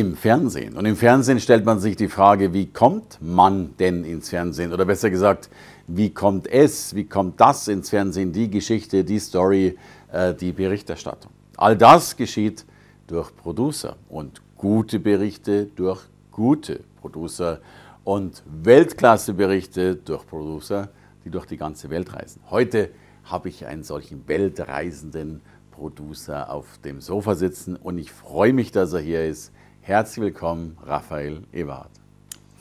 im 0.00 0.14
Fernsehen. 0.14 0.76
Und 0.76 0.84
im 0.84 0.96
Fernsehen 0.96 1.40
stellt 1.40 1.64
man 1.64 1.80
sich 1.80 1.96
die 1.96 2.08
Frage, 2.08 2.52
wie 2.52 2.66
kommt 2.66 3.18
man 3.20 3.76
denn 3.78 4.04
ins 4.04 4.28
Fernsehen? 4.28 4.72
Oder 4.72 4.84
besser 4.84 5.08
gesagt, 5.08 5.48
wie 5.86 6.10
kommt 6.10 6.46
es, 6.46 6.94
wie 6.94 7.04
kommt 7.04 7.40
das 7.40 7.66
ins 7.68 7.90
Fernsehen, 7.90 8.32
die 8.32 8.50
Geschichte, 8.50 9.04
die 9.04 9.18
Story, 9.18 9.78
äh, 10.12 10.34
die 10.34 10.52
Berichterstattung? 10.52 11.30
All 11.56 11.76
das 11.76 12.16
geschieht 12.16 12.66
durch 13.06 13.34
Producer 13.36 13.96
und 14.08 14.42
gute 14.56 14.98
Berichte 14.98 15.66
durch 15.76 16.02
gute 16.30 16.80
Producer 17.00 17.60
und 18.04 18.42
Weltklasse-Berichte 18.46 19.96
durch 19.96 20.26
Producer, 20.26 20.90
die 21.24 21.30
durch 21.30 21.46
die 21.46 21.56
ganze 21.56 21.88
Welt 21.88 22.12
reisen. 22.12 22.42
Heute 22.50 22.90
habe 23.24 23.48
ich 23.48 23.64
einen 23.66 23.82
solchen 23.82 24.28
weltreisenden 24.28 25.40
Producer 25.70 26.50
auf 26.50 26.78
dem 26.84 27.00
Sofa 27.00 27.34
sitzen 27.34 27.76
und 27.76 27.98
ich 27.98 28.12
freue 28.12 28.52
mich, 28.52 28.72
dass 28.72 28.92
er 28.92 29.00
hier 29.00 29.24
ist. 29.24 29.52
Herzlich 29.86 30.20
willkommen, 30.20 30.76
Raphael 30.84 31.44
Ewart. 31.52 31.92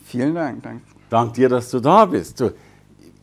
Vielen 0.04 0.36
Dank, 0.36 0.62
danke. 0.62 0.84
Dank 1.09 1.34
dir, 1.34 1.50
dass 1.50 1.72
du 1.72 1.80
da 1.80 2.06
bist. 2.06 2.40
Du, 2.40 2.54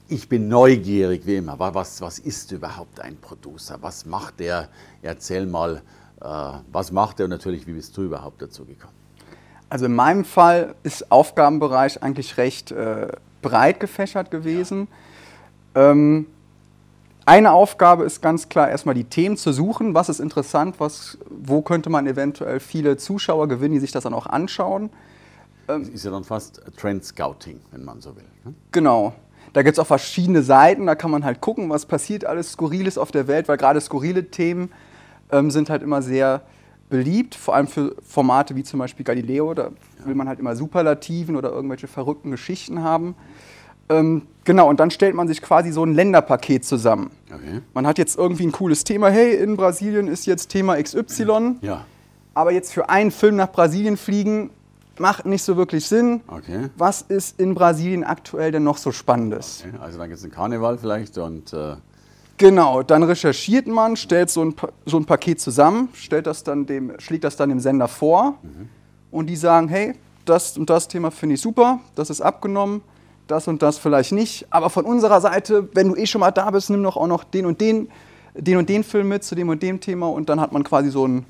ich 0.08 0.28
bin 0.28 0.48
neugierig 0.48 1.24
wie 1.24 1.36
immer. 1.36 1.56
Was, 1.56 2.00
was 2.00 2.18
ist 2.18 2.50
überhaupt 2.50 2.98
ein 2.98 3.16
Producer? 3.16 3.78
Was 3.80 4.04
macht 4.04 4.40
der? 4.40 4.70
Erzähl 5.02 5.46
mal, 5.46 5.82
äh, 6.20 6.26
was 6.72 6.90
macht 6.90 7.20
er 7.20 7.26
und 7.26 7.30
natürlich, 7.30 7.64
wie 7.68 7.74
bist 7.74 7.96
du 7.96 8.02
überhaupt 8.02 8.42
dazu 8.42 8.64
gekommen? 8.64 8.92
Also 9.68 9.84
in 9.86 9.94
meinem 9.94 10.24
Fall 10.24 10.74
ist 10.82 11.12
Aufgabenbereich 11.12 12.02
eigentlich 12.02 12.36
recht 12.38 12.72
äh, 12.72 13.06
breit 13.40 13.78
gefächert 13.78 14.32
gewesen. 14.32 14.88
Ja. 15.76 15.92
Ähm, 15.92 16.26
eine 17.24 17.52
Aufgabe 17.52 18.04
ist 18.04 18.20
ganz 18.20 18.48
klar, 18.48 18.68
erstmal 18.68 18.94
die 18.94 19.04
Themen 19.04 19.36
zu 19.36 19.52
suchen. 19.52 19.94
Was 19.94 20.08
ist 20.08 20.20
interessant? 20.20 20.76
Was, 20.78 21.18
wo 21.28 21.62
könnte 21.62 21.90
man 21.90 22.06
eventuell 22.06 22.60
viele 22.60 22.96
Zuschauer 22.96 23.48
gewinnen, 23.48 23.74
die 23.74 23.80
sich 23.80 23.92
das 23.92 24.04
dann 24.04 24.14
auch 24.14 24.26
anschauen? 24.26 24.90
Das 25.66 25.88
ist 25.88 26.04
ja 26.04 26.10
dann 26.10 26.24
fast 26.24 26.60
Trend 26.76 27.04
Scouting, 27.04 27.60
wenn 27.70 27.84
man 27.84 28.00
so 28.00 28.16
will. 28.16 28.24
Ne? 28.44 28.54
Genau. 28.72 29.14
Da 29.52 29.62
gibt 29.62 29.74
es 29.74 29.78
auch 29.78 29.86
verschiedene 29.86 30.42
Seiten, 30.42 30.86
da 30.86 30.94
kann 30.94 31.10
man 31.10 31.24
halt 31.24 31.40
gucken, 31.40 31.68
was 31.68 31.86
passiert 31.86 32.24
alles 32.24 32.52
Skurriles 32.52 32.96
auf 32.96 33.10
der 33.10 33.26
Welt, 33.26 33.48
weil 33.48 33.58
gerade 33.58 33.80
skurrile 33.80 34.30
Themen 34.30 34.72
ähm, 35.30 35.50
sind 35.50 35.68
halt 35.68 35.82
immer 35.82 36.00
sehr 36.00 36.42
beliebt, 36.88 37.34
vor 37.34 37.54
allem 37.54 37.66
für 37.66 37.96
Formate 38.02 38.56
wie 38.56 38.64
zum 38.64 38.78
Beispiel 38.78 39.04
Galileo. 39.04 39.54
Da 39.54 39.64
ja. 39.64 40.06
will 40.06 40.14
man 40.14 40.28
halt 40.28 40.40
immer 40.40 40.56
Superlativen 40.56 41.36
oder 41.36 41.50
irgendwelche 41.50 41.86
verrückten 41.86 42.30
Geschichten 42.30 42.82
haben. 42.82 43.14
Ähm, 43.92 44.22
genau, 44.44 44.68
und 44.68 44.80
dann 44.80 44.90
stellt 44.90 45.14
man 45.14 45.28
sich 45.28 45.42
quasi 45.42 45.72
so 45.72 45.84
ein 45.84 45.94
Länderpaket 45.94 46.64
zusammen. 46.64 47.10
Okay. 47.32 47.60
Man 47.74 47.86
hat 47.86 47.98
jetzt 47.98 48.18
irgendwie 48.18 48.46
ein 48.46 48.52
cooles 48.52 48.84
Thema. 48.84 49.08
Hey, 49.08 49.34
in 49.34 49.56
Brasilien 49.56 50.08
ist 50.08 50.26
jetzt 50.26 50.48
Thema 50.48 50.80
XY. 50.82 51.56
Ja. 51.60 51.84
Aber 52.34 52.52
jetzt 52.52 52.72
für 52.72 52.88
einen 52.88 53.10
Film 53.10 53.36
nach 53.36 53.52
Brasilien 53.52 53.96
fliegen, 53.96 54.50
macht 54.98 55.26
nicht 55.26 55.42
so 55.42 55.56
wirklich 55.56 55.86
Sinn. 55.86 56.22
Okay. 56.26 56.68
Was 56.76 57.02
ist 57.02 57.40
in 57.40 57.54
Brasilien 57.54 58.04
aktuell 58.04 58.52
denn 58.52 58.64
noch 58.64 58.78
so 58.78 58.92
Spannendes? 58.92 59.64
Okay. 59.66 59.76
Also 59.80 59.98
dann 59.98 60.08
gibt 60.08 60.18
es 60.18 60.24
einen 60.24 60.32
Karneval 60.32 60.78
vielleicht 60.78 61.18
und... 61.18 61.52
Äh 61.52 61.76
Genau, 62.38 62.82
dann 62.82 63.04
recherchiert 63.04 63.68
man, 63.68 63.94
stellt 63.94 64.28
so 64.28 64.44
ein, 64.44 64.54
so 64.84 64.96
ein 64.96 65.04
Paket 65.04 65.40
zusammen, 65.40 65.90
stellt 65.92 66.26
das 66.26 66.42
dann 66.42 66.66
dem, 66.66 66.98
schlägt 66.98 67.22
das 67.22 67.36
dann 67.36 67.50
dem 67.50 67.60
Sender 67.60 67.86
vor 67.86 68.38
mhm. 68.42 68.68
und 69.12 69.26
die 69.26 69.36
sagen, 69.36 69.68
hey, 69.68 69.94
das 70.24 70.56
und 70.56 70.68
das 70.68 70.88
Thema 70.88 71.12
finde 71.12 71.36
ich 71.36 71.40
super, 71.40 71.78
das 71.94 72.10
ist 72.10 72.20
abgenommen, 72.20 72.82
das 73.26 73.48
und 73.48 73.62
das 73.62 73.78
vielleicht 73.78 74.12
nicht. 74.12 74.46
Aber 74.50 74.70
von 74.70 74.84
unserer 74.84 75.20
Seite, 75.20 75.68
wenn 75.74 75.88
du 75.88 75.96
eh 75.96 76.06
schon 76.06 76.20
mal 76.20 76.30
da 76.30 76.50
bist, 76.50 76.70
nimm 76.70 76.82
doch 76.82 76.96
auch 76.96 77.06
noch 77.06 77.24
den 77.24 77.46
und 77.46 77.60
den, 77.60 77.88
den 78.34 78.56
und 78.58 78.68
den 78.68 78.84
Film 78.84 79.08
mit 79.08 79.24
zu 79.24 79.34
dem 79.34 79.48
und 79.48 79.62
dem 79.62 79.80
Thema 79.80 80.08
und 80.08 80.28
dann 80.28 80.40
hat 80.40 80.52
man 80.52 80.64
quasi 80.64 80.90
so 80.90 81.06
ein 81.06 81.26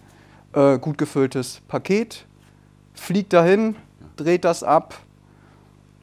äh, 0.52 0.78
gut 0.78 0.98
gefülltes 0.98 1.60
Paket, 1.68 2.26
fliegt 2.94 3.32
dahin, 3.32 3.76
dreht 4.16 4.44
das 4.44 4.62
ab 4.62 4.94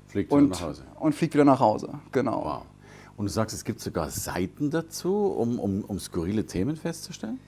fliegt 0.08 0.32
und, 0.32 0.50
nach 0.50 0.62
Hause. 0.62 0.84
und 1.00 1.16
fliegt 1.16 1.34
wieder 1.34 1.46
nach 1.46 1.60
Hause. 1.60 1.90
Genau. 2.12 2.44
Wow. 2.44 2.62
Und 3.16 3.26
du 3.26 3.32
sagst, 3.32 3.56
es 3.56 3.64
gibt 3.64 3.80
sogar 3.80 4.10
Seiten 4.10 4.70
dazu, 4.72 5.14
um, 5.14 5.60
um, 5.60 5.84
um 5.84 6.00
skurrile 6.00 6.46
Themen 6.46 6.76
festzustellen? 6.76 7.40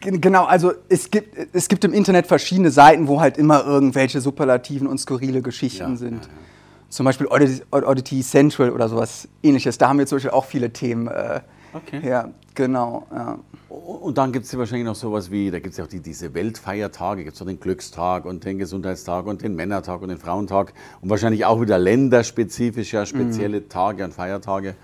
Genau, 0.00 0.44
also 0.44 0.72
es 0.88 1.10
gibt, 1.10 1.54
es 1.54 1.68
gibt 1.68 1.84
im 1.84 1.94
Internet 1.94 2.26
verschiedene 2.26 2.70
Seiten, 2.70 3.08
wo 3.08 3.20
halt 3.20 3.38
immer 3.38 3.64
irgendwelche 3.64 4.20
superlativen 4.20 4.86
und 4.86 4.98
skurrile 4.98 5.40
Geschichten 5.40 5.92
ja, 5.92 5.96
sind. 5.96 6.24
Ja, 6.24 6.30
ja 6.30 6.53
zum 6.94 7.06
Beispiel 7.06 7.26
Oddity, 7.26 8.22
Central 8.22 8.70
oder 8.70 8.88
sowas 8.88 9.26
ähnliches. 9.42 9.78
Da 9.78 9.88
haben 9.88 9.98
wir 9.98 10.06
zum 10.06 10.16
Beispiel 10.16 10.30
auch 10.30 10.44
viele 10.44 10.72
Themen. 10.72 11.08
Äh, 11.08 11.40
okay. 11.72 12.00
Ja, 12.08 12.30
genau. 12.54 13.04
Ja. 13.12 13.38
Und 13.68 14.16
dann 14.16 14.30
gibt 14.30 14.46
es 14.46 14.52
ja 14.52 14.60
wahrscheinlich 14.60 14.86
noch 14.86 14.94
sowas 14.94 15.28
wie, 15.32 15.50
da 15.50 15.58
gibt 15.58 15.72
es 15.72 15.78
ja 15.78 15.84
auch 15.84 15.88
die, 15.88 15.98
diese 15.98 16.34
Weltfeiertage, 16.34 17.24
gibt 17.24 17.36
es 17.36 17.44
den 17.44 17.58
Glückstag 17.58 18.24
und 18.24 18.44
den 18.44 18.58
Gesundheitstag 18.58 19.26
und 19.26 19.42
den 19.42 19.56
Männertag 19.56 20.02
und 20.02 20.08
den 20.10 20.18
Frauentag 20.18 20.72
und 21.00 21.10
wahrscheinlich 21.10 21.44
auch 21.44 21.60
wieder 21.60 21.80
länderspezifische, 21.80 23.04
spezielle 23.06 23.60
mhm. 23.60 23.68
Tage 23.68 24.04
und 24.04 24.14
Feiertage. 24.14 24.76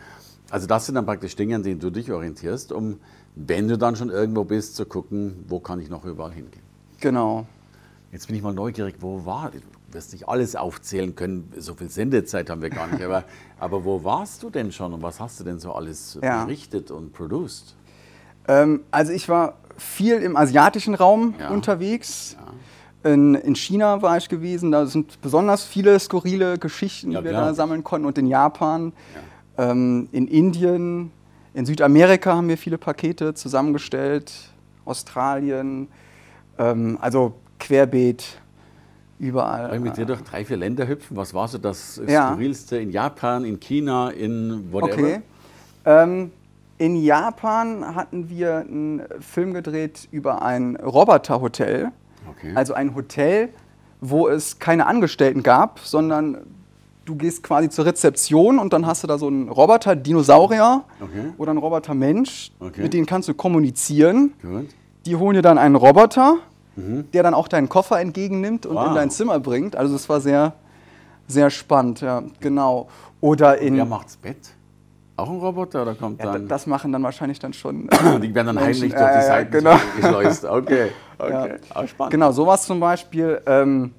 Also 0.51 0.67
das 0.67 0.87
sind 0.87 0.97
dann 0.97 1.07
praktisch 1.07 1.37
Dinge, 1.37 1.55
an 1.55 1.63
denen 1.63 1.79
du 1.79 1.91
dich 1.91 2.11
orientierst, 2.11 2.73
um, 2.73 2.99
wenn 3.37 3.69
du 3.69 3.79
dann 3.79 3.95
schon 3.95 4.11
irgendwo 4.11 4.43
bist, 4.43 4.75
zu 4.75 4.85
gucken, 4.85 5.45
wo 5.47 5.61
kann 5.61 5.79
ich 5.79 5.89
noch 5.89 6.05
überall 6.05 6.33
hingehen. 6.33 6.65
Genau. 6.99 7.47
Jetzt 8.11 8.27
bin 8.27 8.35
ich 8.35 8.43
mal 8.43 8.53
neugierig, 8.53 8.97
wo 8.99 9.25
war, 9.25 9.53
wirst 9.95 10.13
nicht 10.13 10.29
alles 10.29 10.57
aufzählen 10.57 11.15
können, 11.15 11.53
so 11.57 11.75
viel 11.75 11.89
Sendezeit 11.89 12.51
haben 12.51 12.63
wir 12.63 12.71
gar 12.71 12.87
nicht, 12.87 13.03
aber, 13.03 13.25
aber 13.59 13.85
wo 13.85 14.05
warst 14.05 14.43
du 14.43 14.51
denn 14.51 14.73
schon 14.73 14.93
und 14.93 15.03
was 15.03 15.21
hast 15.21 15.41
du 15.41 15.45
denn 15.45 15.59
so 15.59 15.73
alles 15.73 16.19
ja. 16.23 16.45
berichtet 16.45 16.91
und 16.91 17.13
produced? 17.13 17.75
Ähm, 18.49 18.83
also 18.91 19.13
ich 19.13 19.29
war 19.29 19.55
viel 19.77 20.17
im 20.17 20.37
asiatischen 20.37 20.95
Raum 20.95 21.35
ja. 21.39 21.51
unterwegs. 21.51 22.37
Ja. 22.39 23.13
In, 23.13 23.35
in, 23.35 23.55
China 23.55 24.03
war 24.03 24.19
ich 24.19 24.29
gewesen, 24.29 24.73
da 24.73 24.85
sind 24.85 25.21
besonders 25.23 25.65
viele 25.65 25.99
skurrile 25.99 26.59
Geschichten, 26.59 27.13
die 27.13 27.25
wir 27.25 27.33
da 27.33 27.55
sammeln 27.55 27.83
konnten 27.83 28.07
und 28.07 28.19
in 28.19 28.27
Japan, 28.27 28.93
ähm, 29.57 30.09
in 30.13 30.29
Indien, 30.29 31.11
in 31.55 31.65
Südamerika 31.65 32.37
haben 32.37 32.49
wir 32.49 32.59
viele 32.59 32.77
Pakete 32.77 33.33
zusammengestellt, 33.33 34.33
Australien, 34.85 35.89
ähm, 36.59 36.99
also 37.01 37.35
querbeet 37.59 38.41
überall. 39.21 39.71
Weil 39.71 39.81
mit 39.81 39.97
dir 39.97 40.07
durch 40.07 40.23
drei, 40.23 40.45
vier 40.45 40.57
Länder 40.57 40.89
hüpfen. 40.89 41.17
Was 41.17 41.35
war 41.35 41.47
so 41.47 41.59
das 41.59 42.01
ja. 42.07 42.29
Skurrilste 42.29 42.79
in 42.79 42.91
Japan, 42.91 43.45
in 43.45 43.61
China, 43.61 44.11
in 44.11 44.73
whatever? 44.73 44.93
Okay. 44.95 45.21
Ähm, 45.85 46.33
in 46.79 46.97
Japan 46.97 47.95
hatten 47.95 48.31
wir 48.31 48.57
einen 48.57 49.03
Film 49.21 49.53
gedreht 49.53 50.09
über 50.11 50.43
ein 50.43 50.77
Roboterhotel. 50.77 51.93
Okay. 52.31 52.53
Also 52.55 52.75
ein 52.75 52.95
Hotel, 52.95 53.51
wo 54.01 54.29
es 54.29 54.59
keine 54.59 54.87
Angestellten 54.87 55.43
gab, 55.43 55.81
sondern 55.81 56.39
du 57.05 57.17
gehst 57.17 57.43
quasi 57.43 57.69
zur 57.69 57.85
Rezeption 57.85 58.59
und 58.59 58.73
dann 58.73 58.87
hast 58.87 59.03
du 59.03 59.07
da 59.07 59.19
so 59.19 59.27
einen 59.27 59.49
Roboter-Dinosaurier 59.49 60.85
okay. 61.01 61.33
oder 61.37 61.51
einen 61.51 61.59
Roboter-Mensch, 61.59 62.53
okay. 62.61 62.83
mit 62.83 62.95
denen 62.95 63.07
kannst 63.07 63.29
du 63.29 63.35
kommunizieren. 63.35 64.33
Gut. 64.41 64.69
Die 65.07 65.17
holen 65.17 65.35
dir 65.35 65.43
dann 65.43 65.59
einen 65.59 65.77
Roboter 65.77 66.39
mhm. 66.81 67.11
der 67.13 67.23
dann 67.23 67.35
auch 67.35 67.49
deinen 67.49 67.69
Koffer 67.69 68.01
entgegennimmt 68.01 68.67
und 68.67 68.77
wow. 68.77 68.89
in 68.89 68.95
dein 68.95 69.11
Zimmer 69.11 69.41
bringt. 69.41 69.77
Also 69.77 69.93
das 69.93 70.09
war 70.09 70.21
sehr, 70.21 70.55
sehr 71.27 71.51
spannend, 71.51 72.01
ja, 72.01 72.23
genau. 72.41 72.89
Oder 73.21 73.59
in. 73.59 73.77
Wer 73.77 73.85
macht's 73.85 74.17
Bett? 74.17 74.39
Auch 75.17 75.29
ein 75.29 75.39
Roboter 75.39 75.83
oder 75.83 75.95
kommt 75.95 76.21
ja, 76.21 76.33
dann? 76.33 76.49
Das 76.49 76.67
machen 76.67 76.93
dann 76.93 77.03
wahrscheinlich 77.03 77.39
dann 77.39 77.53
schon. 77.53 77.89
die 78.23 78.35
werden 78.35 78.47
dann 78.47 78.61
heimlich 78.61 78.81
durch 78.81 78.93
die 78.93 79.27
Seiten 79.27 79.53
genau. 79.53 79.79
geschleust. 79.97 80.45
Okay, 80.47 80.91
okay. 81.19 81.57
Auch 81.75 81.87
spannend. 81.87 82.13
Genau, 82.13 82.33
sowas 82.33 82.65
zum 82.65 82.81
Beispiel. 82.81 83.41
Ähm, 83.47 83.93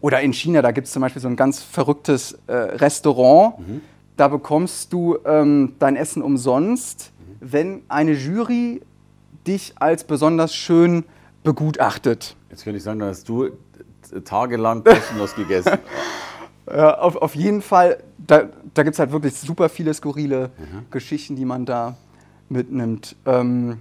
oder 0.00 0.20
in 0.20 0.32
China, 0.32 0.62
da 0.62 0.72
gibt 0.72 0.86
es 0.86 0.92
zum 0.92 1.02
Beispiel 1.02 1.22
so 1.22 1.28
ein 1.28 1.36
ganz 1.36 1.62
verrücktes 1.62 2.38
äh, 2.46 2.54
Restaurant. 2.54 3.58
Mhm. 3.60 3.80
Da 4.16 4.28
bekommst 4.28 4.92
du 4.92 5.18
ähm, 5.24 5.74
dein 5.78 5.94
Essen 5.96 6.22
umsonst, 6.22 7.12
mhm. 7.18 7.36
wenn 7.40 7.82
eine 7.88 8.12
Jury 8.12 8.80
dich 9.46 9.74
als 9.76 10.04
besonders 10.04 10.54
schön 10.54 11.04
begutachtet. 11.42 12.36
Jetzt 12.50 12.64
könnte 12.64 12.78
ich 12.78 12.82
sagen, 12.82 13.00
da 13.00 13.06
hast 13.06 13.28
du 13.28 13.50
tagelang 14.24 14.84
kostenlos 14.84 15.34
gegessen. 15.34 15.78
ja, 16.66 16.98
auf, 16.98 17.16
auf 17.16 17.34
jeden 17.34 17.62
Fall, 17.62 18.02
da, 18.18 18.48
da 18.74 18.82
gibt 18.82 18.94
es 18.94 18.98
halt 18.98 19.12
wirklich 19.12 19.34
super 19.34 19.68
viele 19.68 19.92
skurrile 19.94 20.50
mhm. 20.58 20.86
Geschichten, 20.90 21.36
die 21.36 21.44
man 21.44 21.64
da 21.64 21.96
mitnimmt. 22.48 23.16
Ähm, 23.26 23.78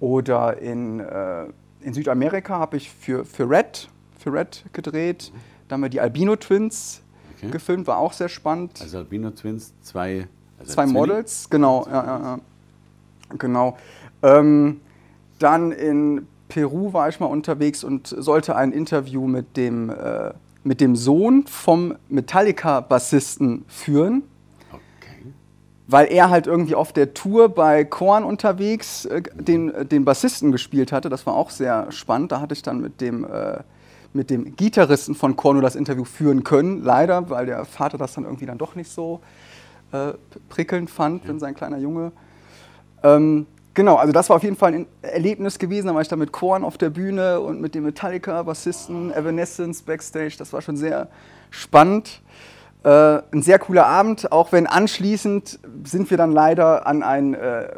oder 0.00 0.58
in, 0.58 1.00
äh, 1.00 1.46
in 1.80 1.94
Südamerika 1.94 2.58
habe 2.58 2.76
ich 2.76 2.90
für, 2.90 3.24
für, 3.24 3.48
Red, 3.48 3.88
für 4.18 4.32
Red 4.32 4.64
gedreht. 4.72 5.32
Mhm. 5.32 5.38
Da 5.68 5.74
haben 5.74 5.82
wir 5.82 5.88
die 5.88 6.00
Albino 6.00 6.36
Twins 6.36 7.02
okay. 7.36 7.50
gefilmt, 7.50 7.86
war 7.86 7.98
auch 7.98 8.12
sehr 8.12 8.28
spannend. 8.28 8.80
Also 8.80 8.98
Albino 8.98 9.30
Twins, 9.30 9.72
zwei, 9.82 10.26
also 10.58 10.72
zwei 10.72 10.86
Models, 10.86 11.48
genau, 11.50 11.86
ja, 11.86 12.04
ja, 12.04 12.20
ja. 12.22 12.40
genau. 13.36 13.76
Ähm, 14.22 14.80
dann 15.38 15.72
in 15.72 16.26
Peru 16.48 16.92
war 16.92 17.08
ich 17.08 17.20
mal 17.20 17.26
unterwegs 17.26 17.84
und 17.84 18.06
sollte 18.06 18.56
ein 18.56 18.72
Interview 18.72 19.26
mit 19.26 19.56
dem, 19.56 19.90
äh, 19.90 20.32
mit 20.64 20.80
dem 20.80 20.96
Sohn 20.96 21.46
vom 21.46 21.96
Metallica-Bassisten 22.08 23.64
führen. 23.68 24.22
Okay. 24.70 25.32
Weil 25.86 26.06
er 26.12 26.30
halt 26.30 26.46
irgendwie 26.46 26.74
auf 26.74 26.92
der 26.92 27.14
Tour 27.14 27.48
bei 27.50 27.84
Korn 27.84 28.24
unterwegs 28.24 29.04
äh, 29.04 29.22
den, 29.34 29.72
äh, 29.72 29.84
den 29.84 30.04
Bassisten 30.04 30.52
gespielt 30.52 30.92
hatte. 30.92 31.08
Das 31.08 31.26
war 31.26 31.34
auch 31.34 31.50
sehr 31.50 31.92
spannend. 31.92 32.32
Da 32.32 32.40
hatte 32.40 32.54
ich 32.54 32.62
dann 32.62 32.80
mit 32.80 33.00
dem, 33.00 33.24
äh, 33.24 33.58
mit 34.12 34.30
dem 34.30 34.56
Gitarristen 34.56 35.14
von 35.14 35.36
Korn 35.36 35.56
nur 35.56 35.62
das 35.62 35.76
Interview 35.76 36.04
führen 36.04 36.44
können. 36.44 36.82
Leider, 36.82 37.30
weil 37.30 37.46
der 37.46 37.64
Vater 37.64 37.98
das 37.98 38.14
dann 38.14 38.24
irgendwie 38.24 38.46
dann 38.46 38.58
doch 38.58 38.74
nicht 38.74 38.90
so 38.90 39.20
äh, 39.92 40.12
prickelnd 40.48 40.90
fand, 40.90 41.22
ja. 41.22 41.28
wenn 41.28 41.38
sein 41.38 41.54
kleiner 41.54 41.78
Junge. 41.78 42.12
Ähm, 43.02 43.46
Genau, 43.78 43.94
also 43.94 44.12
das 44.12 44.28
war 44.28 44.34
auf 44.34 44.42
jeden 44.42 44.56
Fall 44.56 44.74
ein 44.74 44.86
Erlebnis 45.02 45.56
gewesen. 45.56 45.86
Da 45.86 45.94
war 45.94 46.02
ich 46.02 46.08
da 46.08 46.16
mit 46.16 46.32
Korn 46.32 46.64
auf 46.64 46.78
der 46.78 46.90
Bühne 46.90 47.38
und 47.38 47.60
mit 47.60 47.76
dem 47.76 47.84
Metallica-Bassisten 47.84 49.12
Evanescence 49.12 49.82
backstage. 49.82 50.34
Das 50.36 50.52
war 50.52 50.62
schon 50.62 50.76
sehr 50.76 51.06
spannend. 51.50 52.20
Äh, 52.82 53.20
ein 53.30 53.40
sehr 53.40 53.60
cooler 53.60 53.86
Abend, 53.86 54.32
auch 54.32 54.50
wenn 54.50 54.66
anschließend 54.66 55.60
sind 55.84 56.10
wir 56.10 56.16
dann 56.16 56.32
leider 56.32 56.88
an 56.88 57.04
ein, 57.04 57.34
äh, 57.34 57.68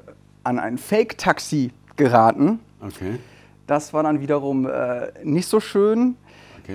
an 0.42 0.58
ein 0.58 0.78
Fake-Taxi 0.78 1.70
geraten. 1.96 2.60
Okay. 2.80 3.18
Das 3.66 3.92
war 3.92 4.02
dann 4.02 4.22
wiederum 4.22 4.66
äh, 4.66 5.08
nicht 5.22 5.48
so 5.48 5.60
schön. 5.60 6.16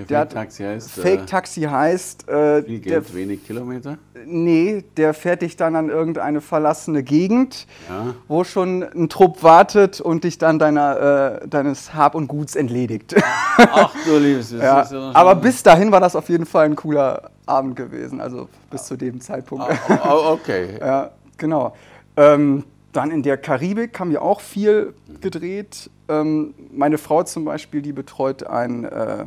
Okay, 0.02 0.14
Fake 0.14 0.30
Taxi 0.30 0.62
heißt. 0.62 0.98
Äh, 0.98 1.00
Fake 1.00 1.26
Taxi 1.26 1.62
heißt. 1.62 2.28
Äh, 2.28 2.62
viel 2.62 2.80
Geld, 2.80 3.08
der, 3.08 3.14
wenig 3.14 3.46
Kilometer? 3.46 3.98
Nee, 4.24 4.84
der 4.96 5.14
fährt 5.14 5.42
dich 5.42 5.56
dann 5.56 5.76
an 5.76 5.88
irgendeine 5.88 6.40
verlassene 6.40 7.02
Gegend, 7.02 7.66
ja. 7.88 8.14
wo 8.28 8.44
schon 8.44 8.82
ein 8.82 9.08
Trupp 9.08 9.42
wartet 9.42 10.00
und 10.00 10.24
dich 10.24 10.38
dann 10.38 10.58
deiner, 10.58 11.40
äh, 11.42 11.48
deines 11.48 11.94
Hab 11.94 12.14
und 12.14 12.28
Guts 12.28 12.56
entledigt. 12.56 13.14
Ach 13.56 13.94
du 14.04 14.18
liebes, 14.18 14.52
ja. 14.52 14.82
ja 14.82 15.10
Aber 15.14 15.34
bis 15.34 15.62
dahin 15.62 15.92
war 15.92 16.00
das 16.00 16.16
auf 16.16 16.28
jeden 16.28 16.46
Fall 16.46 16.66
ein 16.66 16.76
cooler 16.76 17.30
Abend 17.46 17.76
gewesen, 17.76 18.20
also 18.20 18.48
bis 18.70 18.84
zu 18.84 18.96
dem 18.96 19.20
Zeitpunkt. 19.20 19.64
Oh, 20.04 20.32
okay. 20.32 20.76
ja, 20.80 21.10
genau. 21.36 21.74
Ähm, 22.16 22.64
dann 22.92 23.10
in 23.10 23.22
der 23.22 23.36
Karibik 23.36 23.98
haben 24.00 24.10
wir 24.10 24.22
auch 24.22 24.40
viel 24.40 24.94
gedreht. 25.20 25.90
Ähm, 26.08 26.54
meine 26.72 26.98
Frau 26.98 27.22
zum 27.22 27.44
Beispiel, 27.44 27.82
die 27.82 27.92
betreut 27.92 28.44
ein 28.44 28.84
äh, 28.84 29.26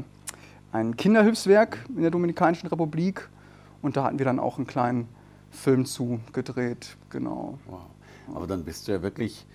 ein 0.72 0.96
Kinderhilfswerk 0.96 1.86
in 1.96 2.02
der 2.02 2.12
Dominikanischen 2.12 2.68
Republik 2.68 3.30
und 3.82 3.98
da 3.98 4.04
hatten 4.04 4.20
wir 4.20 4.26
dann 4.26 4.40
auch 4.40 4.58
einen 4.58 4.68
kleinen 4.68 5.08
Film 5.52 5.86
zu 5.86 6.20
gedreht, 6.34 6.98
genau. 7.10 7.58
Wow. 7.68 7.80
Aber 8.36 8.48
dann 8.48 8.64
bist 8.64 8.88
du 8.88 8.92
ja 8.92 9.02
wirklich 9.02 9.46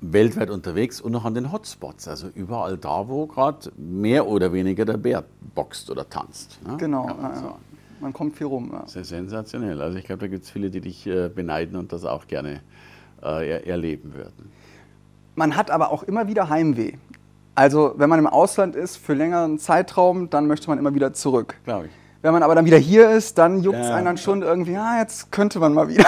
weltweit 0.00 0.50
unterwegs 0.50 1.00
und 1.00 1.12
noch 1.12 1.24
an 1.24 1.34
den 1.34 1.52
Hotspots, 1.52 2.08
also 2.08 2.28
überall 2.28 2.76
da, 2.76 3.08
wo 3.08 3.26
gerade 3.26 3.72
mehr 3.76 4.26
oder 4.26 4.52
weniger 4.52 4.84
der 4.84 4.96
Bär 4.96 5.24
boxt 5.54 5.90
oder 5.90 6.08
tanzt. 6.08 6.60
Ne? 6.66 6.76
Genau, 6.76 7.06
man, 7.06 7.16
ja, 7.18 7.54
man, 8.00 8.12
kommt 8.12 8.36
viel 8.36 8.46
rum. 8.46 8.70
Ja. 8.72 8.86
Sehr 8.86 9.04
sensationell. 9.04 9.80
Also 9.80 9.98
ich 9.98 10.04
glaube, 10.04 10.20
da 10.20 10.26
gibt 10.28 10.44
es 10.44 10.50
viele, 10.50 10.70
die 10.70 10.80
dich 10.80 11.06
äh, 11.06 11.28
beneiden 11.28 11.76
und 11.76 11.92
das 11.92 12.04
auch 12.04 12.26
gerne 12.26 12.60
äh, 13.22 13.64
erleben 13.66 14.14
würden. 14.14 14.50
Man 15.34 15.56
hat 15.56 15.70
aber 15.70 15.90
auch 15.90 16.02
immer 16.02 16.28
wieder 16.28 16.48
Heimweh. 16.48 16.94
Also, 17.56 17.94
wenn 17.96 18.10
man 18.10 18.18
im 18.18 18.26
Ausland 18.26 18.76
ist 18.76 18.98
für 18.98 19.14
längeren 19.14 19.58
Zeitraum, 19.58 20.28
dann 20.28 20.46
möchte 20.46 20.68
man 20.68 20.78
immer 20.78 20.94
wieder 20.94 21.14
zurück. 21.14 21.56
Glaube 21.64 21.86
ich. 21.86 21.92
Wenn 22.20 22.32
man 22.32 22.42
aber 22.42 22.54
dann 22.54 22.66
wieder 22.66 22.76
hier 22.76 23.10
ist, 23.10 23.38
dann 23.38 23.62
juckt 23.62 23.78
es 23.78 23.86
ja. 23.86 23.94
einen 23.94 24.04
dann 24.04 24.18
schon 24.18 24.42
irgendwie, 24.42 24.72
ja, 24.72 24.98
jetzt 24.98 25.32
könnte 25.32 25.58
man 25.58 25.72
mal 25.72 25.88
wieder. 25.88 26.04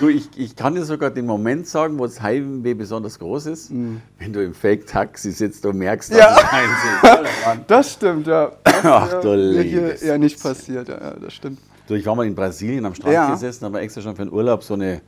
du, 0.00 0.08
ich, 0.08 0.30
ich 0.36 0.56
kann 0.56 0.74
dir 0.74 0.84
sogar 0.84 1.10
den 1.10 1.26
Moment 1.26 1.66
sagen, 1.66 1.98
wo 1.98 2.06
das 2.06 2.22
Heimweh 2.22 2.72
besonders 2.72 3.18
groß 3.18 3.46
ist, 3.46 3.70
mhm. 3.70 4.00
wenn 4.18 4.32
du 4.32 4.42
im 4.42 4.54
Fake-Taxi 4.54 5.32
sitzt 5.32 5.66
und 5.66 5.76
merkst, 5.76 6.12
dass 6.12 6.18
ja. 6.18 6.36
es 7.52 7.58
das 7.66 7.92
stimmt, 7.92 8.26
ja. 8.26 8.52
Das 8.64 8.84
Ach 8.84 9.20
du 9.20 9.28
mir 9.28 9.62
hier 9.62 10.00
eher 10.00 10.18
nicht 10.18 10.42
passiert, 10.42 10.88
ja, 10.88 11.14
das 11.20 11.34
stimmt. 11.34 11.58
Du, 11.88 11.94
ich 11.94 12.06
war 12.06 12.14
mal 12.14 12.26
in 12.26 12.34
Brasilien 12.34 12.86
am 12.86 12.94
Strand 12.94 13.12
ja. 13.12 13.30
gesessen, 13.30 13.64
aber 13.66 13.82
extra 13.82 14.00
schon 14.00 14.16
für 14.16 14.24
den 14.24 14.32
Urlaub 14.32 14.62
so 14.62 14.74
eine 14.74 15.02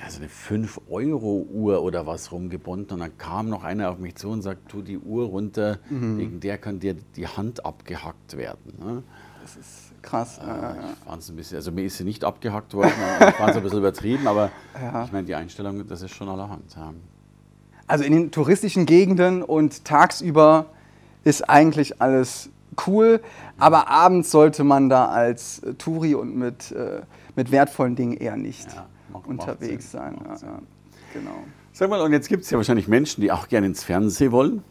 ja, 0.00 0.10
so 0.10 0.18
eine 0.18 0.28
5-Euro-Uhr 0.28 1.82
oder 1.82 2.06
was 2.06 2.30
rumgebunden. 2.32 2.94
Und 2.94 3.00
dann 3.00 3.18
kam 3.18 3.48
noch 3.48 3.64
einer 3.64 3.90
auf 3.90 3.98
mich 3.98 4.14
zu 4.16 4.28
und 4.28 4.42
sagt, 4.42 4.68
tu 4.68 4.82
die 4.82 4.98
Uhr 4.98 5.26
runter, 5.26 5.78
mhm. 5.90 6.18
wegen 6.18 6.40
der 6.40 6.58
kann 6.58 6.80
dir 6.80 6.94
die 7.16 7.26
Hand 7.26 7.64
abgehackt 7.64 8.36
werden. 8.36 8.74
Ne? 8.78 9.02
Das 9.42 9.56
ist 9.56 10.02
krass. 10.02 10.38
Äh, 10.38 10.46
ja, 10.46 10.74
ein 11.06 11.36
bisschen, 11.36 11.56
also 11.56 11.72
mir 11.72 11.84
ist 11.84 11.96
sie 11.96 12.04
nicht 12.04 12.24
abgehackt 12.24 12.74
worden, 12.74 12.92
ich 13.20 13.34
fand 13.34 13.50
es 13.50 13.56
ein 13.56 13.62
bisschen 13.62 13.78
übertrieben, 13.78 14.26
aber 14.26 14.50
ja. 14.80 15.04
ich 15.04 15.12
meine, 15.12 15.26
die 15.26 15.34
Einstellung, 15.34 15.86
das 15.86 16.02
ist 16.02 16.14
schon 16.14 16.28
allerhand. 16.28 16.74
Ja. 16.76 16.92
Also 17.86 18.04
in 18.04 18.12
den 18.12 18.30
touristischen 18.30 18.86
Gegenden 18.86 19.42
und 19.42 19.84
tagsüber 19.84 20.66
ist 21.24 21.48
eigentlich 21.48 22.00
alles 22.00 22.50
cool, 22.86 23.20
aber 23.58 23.88
abends 23.88 24.30
sollte 24.30 24.64
man 24.64 24.88
da 24.88 25.06
als 25.06 25.62
Touri 25.78 26.14
und 26.14 26.36
mit, 26.36 26.72
äh, 26.72 27.02
mit 27.36 27.50
wertvollen 27.50 27.96
Dingen 27.96 28.16
eher 28.16 28.36
nicht. 28.36 28.72
Ja 28.72 28.86
unterwegs 29.28 29.90
sein. 29.90 30.16
Ja, 30.24 30.34
ja, 30.34 30.58
genau. 31.12 31.44
Sag 31.72 31.90
mal, 31.90 32.00
und 32.00 32.12
jetzt 32.12 32.28
gibt 32.28 32.44
es 32.44 32.50
ja 32.50 32.56
wahrscheinlich 32.56 32.88
Menschen, 32.88 33.20
die 33.20 33.30
auch 33.30 33.48
gerne 33.48 33.66
ins 33.66 33.84
Fernsehen 33.84 34.32
wollen. 34.32 34.64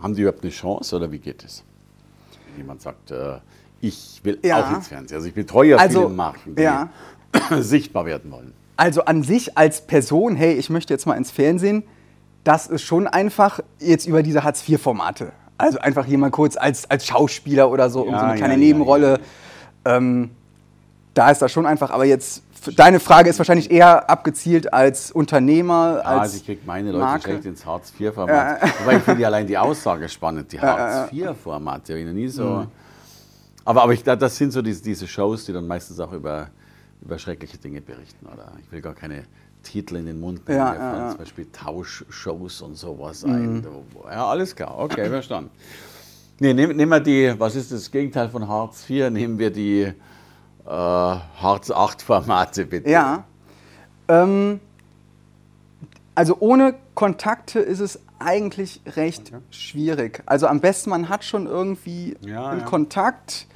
Haben 0.00 0.14
die 0.14 0.22
überhaupt 0.22 0.42
eine 0.42 0.52
Chance 0.52 0.96
oder 0.96 1.10
wie 1.10 1.18
geht 1.18 1.44
es? 1.44 1.64
Wenn 2.50 2.58
jemand 2.58 2.80
sagt, 2.80 3.10
äh, 3.10 3.38
ich 3.80 4.20
will 4.22 4.38
ja. 4.42 4.64
auch 4.64 4.76
ins 4.76 4.88
Fernsehen. 4.88 5.16
Also 5.16 5.28
ich 5.28 5.34
betreue 5.34 5.70
ja 5.70 5.76
also, 5.76 6.02
viele 6.02 6.14
Marken, 6.14 6.54
die 6.54 6.62
ja. 6.62 6.88
sichtbar 7.58 8.06
werden 8.06 8.30
wollen. 8.30 8.52
Also 8.76 9.04
an 9.04 9.22
sich 9.24 9.58
als 9.58 9.86
Person, 9.86 10.36
hey, 10.36 10.54
ich 10.54 10.70
möchte 10.70 10.94
jetzt 10.94 11.06
mal 11.06 11.14
ins 11.14 11.32
Fernsehen, 11.32 11.82
das 12.44 12.68
ist 12.68 12.82
schon 12.82 13.08
einfach 13.08 13.60
jetzt 13.80 14.06
über 14.06 14.22
diese 14.22 14.44
Hartz-IV-Formate. 14.44 15.32
Also 15.58 15.78
einfach 15.78 16.06
hier 16.06 16.18
mal 16.18 16.30
kurz 16.30 16.56
als, 16.56 16.88
als 16.90 17.06
Schauspieler 17.06 17.70
oder 17.70 17.90
so, 17.90 18.04
ja, 18.04 18.12
um 18.12 18.18
so 18.18 18.24
eine 18.24 18.36
kleine 18.36 18.56
Nebenrolle. 18.56 19.20
Ähm, 19.84 20.30
da 21.14 21.30
ist 21.30 21.42
das 21.42 21.50
schon 21.50 21.66
einfach, 21.66 21.90
aber 21.90 22.04
jetzt 22.04 22.42
deine 22.76 23.00
Frage 23.00 23.30
ist 23.30 23.38
wahrscheinlich 23.38 23.70
eher 23.70 24.08
abgezielt 24.08 24.72
als 24.72 25.10
Unternehmer. 25.10 25.96
Ja, 25.96 26.02
als 26.02 26.20
also 26.20 26.36
ich 26.36 26.46
kriege 26.46 26.60
meine 26.64 26.92
Leute 26.92 27.04
Marke. 27.04 27.22
schlecht 27.22 27.44
ins 27.44 27.66
Hartz-IV-Format. 27.66 28.62
Ja. 28.62 28.68
Wobei 28.80 28.96
ich 28.96 29.02
finde 29.02 29.26
allein 29.26 29.46
die 29.46 29.58
Aussage 29.58 30.08
spannend, 30.08 30.52
die 30.52 30.60
Hartz-IV-Formate. 30.60 31.98
Ich 31.98 32.06
nie 32.06 32.28
so. 32.28 32.44
Mhm. 32.44 32.66
Aber, 33.64 33.82
aber 33.82 33.92
ich, 33.92 34.02
das 34.02 34.36
sind 34.36 34.52
so 34.52 34.62
diese, 34.62 34.82
diese 34.82 35.06
Shows, 35.06 35.44
die 35.44 35.52
dann 35.52 35.66
meistens 35.66 36.00
auch 36.00 36.12
über, 36.12 36.48
über 37.02 37.18
schreckliche 37.18 37.58
Dinge 37.58 37.80
berichten. 37.80 38.26
Oder 38.26 38.52
ich 38.64 38.70
will 38.72 38.80
gar 38.80 38.94
keine 38.94 39.24
Titel 39.62 39.96
in 39.96 40.06
den 40.06 40.20
Mund 40.20 40.48
nehmen, 40.48 40.58
ja, 40.58 40.74
ja, 40.74 40.98
ja. 40.98 41.08
zum 41.10 41.18
Beispiel 41.18 41.46
Tauschshows 41.52 42.62
und 42.62 42.76
sowas 42.76 43.24
mhm. 43.24 43.32
ein. 43.32 43.66
Ja, 44.10 44.26
alles 44.26 44.54
klar, 44.54 44.78
okay, 44.78 45.08
verstanden. 45.10 45.50
Nee, 46.40 46.54
nehmen, 46.54 46.76
nehmen 46.76 46.90
wir 46.90 47.00
die, 47.00 47.34
was 47.38 47.56
ist 47.56 47.72
das 47.72 47.90
Gegenteil 47.90 48.28
von 48.28 48.46
Hartz 48.46 48.88
IV? 48.88 49.10
Nehmen 49.10 49.38
wir 49.38 49.50
die 49.50 49.82
äh, 49.82 49.92
Hartz 50.66 51.70
8 51.70 52.00
Formate 52.00 52.64
bitte. 52.64 52.88
Ja. 52.88 53.24
Ähm, 54.06 54.60
also 56.14 56.36
ohne 56.40 56.74
Kontakte 56.94 57.58
ist 57.60 57.80
es 57.80 58.00
eigentlich 58.18 58.80
recht 58.96 59.32
okay. 59.32 59.42
schwierig. 59.50 60.22
Also 60.26 60.46
am 60.46 60.60
besten 60.60 60.90
man 60.90 61.08
hat 61.08 61.24
schon 61.24 61.46
irgendwie 61.46 62.16
ja, 62.20 62.48
einen 62.48 62.60
ja. 62.60 62.66
Kontakt, 62.66 63.46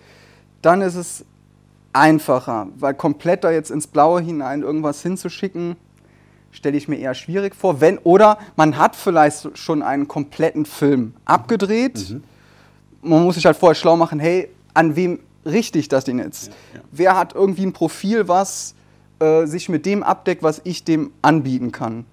dann 0.60 0.80
ist 0.80 0.94
es 0.94 1.24
einfacher, 1.92 2.68
weil 2.76 2.94
komplett 2.94 3.44
da 3.44 3.50
jetzt 3.50 3.70
ins 3.70 3.86
Blaue 3.86 4.20
hinein 4.20 4.62
irgendwas 4.62 5.02
hinzuschicken, 5.02 5.76
stelle 6.52 6.76
ich 6.76 6.86
mir 6.86 6.96
eher 6.96 7.14
schwierig 7.14 7.56
vor. 7.56 7.80
Wenn, 7.80 7.98
oder 7.98 8.38
man 8.56 8.76
hat 8.76 8.94
vielleicht 8.94 9.58
schon 9.58 9.82
einen 9.82 10.06
kompletten 10.06 10.64
Film 10.64 11.14
abgedreht. 11.24 12.10
Mhm. 12.10 12.22
Man 13.02 13.24
muss 13.24 13.34
sich 13.34 13.46
halt 13.46 13.56
vorher 13.56 13.74
schlau 13.74 13.96
machen, 13.96 14.20
hey, 14.20 14.48
an 14.74 14.94
wem 14.94 15.18
richte 15.44 15.78
ich 15.78 15.88
das 15.88 16.04
denn 16.04 16.18
jetzt? 16.18 16.48
Ja, 16.48 16.52
ja. 16.74 16.80
Wer 16.92 17.16
hat 17.16 17.34
irgendwie 17.34 17.66
ein 17.66 17.72
Profil, 17.72 18.28
was 18.28 18.74
äh, 19.18 19.46
sich 19.46 19.68
mit 19.68 19.86
dem 19.86 20.02
abdeckt, 20.02 20.42
was 20.42 20.60
ich 20.62 20.84
dem 20.84 21.10
anbieten 21.22 21.72
kann? 21.72 22.04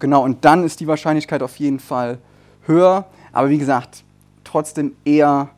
Genau, 0.00 0.22
und 0.22 0.44
dann 0.44 0.64
ist 0.64 0.80
die 0.80 0.86
Wahrscheinlichkeit 0.86 1.42
auf 1.42 1.56
jeden 1.56 1.80
Fall 1.80 2.18
höher. 2.66 3.06
Aber 3.32 3.48
wie 3.48 3.58
gesagt, 3.58 4.04
trotzdem 4.44 4.94
eher, 5.04 5.48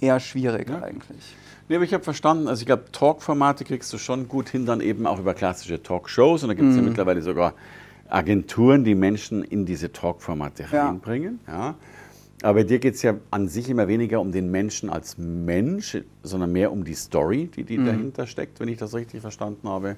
eher 0.00 0.20
schwierig 0.20 0.70
ja. 0.70 0.82
eigentlich. 0.82 1.36
Nee, 1.68 1.76
aber 1.76 1.84
ich 1.84 1.94
habe 1.94 2.04
verstanden, 2.04 2.46
also 2.46 2.60
ich 2.60 2.66
glaube, 2.66 2.84
Talk-Formate 2.92 3.64
kriegst 3.64 3.92
du 3.92 3.98
schon 3.98 4.28
gut 4.28 4.50
hin, 4.50 4.66
dann 4.66 4.80
eben 4.80 5.06
auch 5.06 5.18
über 5.18 5.32
klassische 5.32 5.82
Talkshows. 5.82 6.42
Und 6.42 6.48
da 6.48 6.54
gibt 6.54 6.68
es 6.68 6.74
mm. 6.74 6.76
ja 6.76 6.82
mhm. 6.82 6.88
mittlerweile 6.88 7.22
sogar 7.22 7.54
Agenturen, 8.08 8.84
die 8.84 8.94
Menschen 8.94 9.42
in 9.42 9.64
diese 9.64 9.90
Talk-Formate 9.90 10.70
reinbringen. 10.70 11.40
Ja. 11.46 11.74
Aber 12.42 12.60
bei 12.60 12.64
dir 12.64 12.78
geht 12.78 12.96
es 12.96 13.02
ja 13.02 13.14
an 13.30 13.48
sich 13.48 13.70
immer 13.70 13.88
weniger 13.88 14.20
um 14.20 14.30
den 14.30 14.50
Menschen 14.50 14.90
als 14.90 15.16
Mensch, 15.16 15.96
sondern 16.22 16.52
mehr 16.52 16.70
um 16.70 16.84
die 16.84 16.94
Story, 16.94 17.48
die, 17.54 17.64
die 17.64 17.78
mhm. 17.78 17.86
dahinter 17.86 18.26
steckt, 18.26 18.60
wenn 18.60 18.68
ich 18.68 18.76
das 18.76 18.94
richtig 18.94 19.22
verstanden 19.22 19.66
habe. 19.66 19.96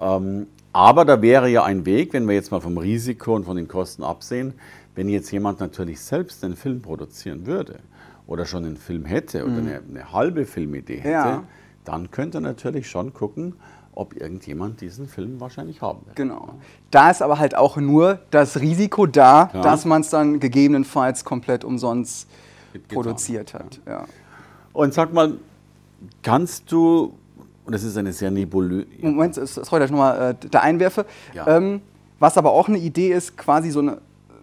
Ähm, 0.00 0.46
aber 0.72 1.04
da 1.04 1.20
wäre 1.20 1.48
ja 1.48 1.64
ein 1.64 1.84
Weg, 1.84 2.12
wenn 2.12 2.28
wir 2.28 2.34
jetzt 2.36 2.52
mal 2.52 2.60
vom 2.60 2.78
Risiko 2.78 3.34
und 3.34 3.44
von 3.44 3.56
den 3.56 3.66
Kosten 3.66 4.04
absehen, 4.04 4.54
wenn 4.94 5.08
jetzt 5.08 5.32
jemand 5.32 5.58
natürlich 5.58 6.00
selbst 6.00 6.44
einen 6.44 6.54
Film 6.54 6.80
produzieren 6.80 7.46
würde 7.46 7.80
oder 8.26 8.46
schon 8.46 8.64
einen 8.64 8.76
Film 8.76 9.04
hätte 9.04 9.44
oder 9.44 9.52
mhm. 9.54 9.66
eine, 9.66 9.82
eine, 9.88 10.12
halbe 10.12 10.46
Filmidee 10.46 10.98
hätte, 10.98 11.10
ja. 11.10 11.44
dann 11.84 12.10
könnt 12.10 12.34
ihr 12.34 12.40
natürlich 12.40 12.88
schon 12.88 13.12
gucken, 13.12 13.54
ob 13.94 14.16
irgendjemand 14.16 14.80
diesen 14.80 15.06
Film 15.06 15.40
wahrscheinlich 15.40 15.82
haben 15.82 16.06
will. 16.06 16.14
Genau. 16.14 16.54
Da 16.90 17.10
ist 17.10 17.20
aber 17.20 17.38
halt 17.38 17.54
auch 17.56 17.76
nur 17.76 18.20
das 18.30 18.60
Risiko 18.60 19.06
da, 19.06 19.50
Ja. 19.52 19.60
dass 19.60 19.84
man 19.84 20.00
es 20.00 20.10
dann 20.10 20.40
gegebenenfalls 20.40 21.24
komplett 21.24 21.64
umsonst 21.64 22.28
gibt's 22.72 22.94
produziert 22.94 23.54
hat. 23.54 23.80
Ja. 23.86 24.04
Und 24.72 24.94
sag 24.94 25.12
mal, 25.12 25.34
kannst 26.22 26.72
du, 26.72 27.12
und 27.66 27.74
das 27.74 27.82
ist 27.82 27.96
eine 27.98 28.12
sehr 28.12 28.30
nebulöse, 28.30 28.86
Moment, 29.02 29.36
es- 29.36 29.54
sorry, 29.54 29.80
dass 29.80 29.90
ich 29.90 29.92
nochmal 29.92 30.30
äh, 30.40 30.46
da 30.50 30.60
einwerfe. 30.60 31.04
Ähm, 31.46 31.82
was 32.18 32.38
aber 32.38 32.52
auch 32.52 32.68
eine 32.68 32.78
Idee 32.78 33.12
ist, 33.12 33.36
quasi 33.36 33.70
so 33.70 33.80
eine, 33.80 33.98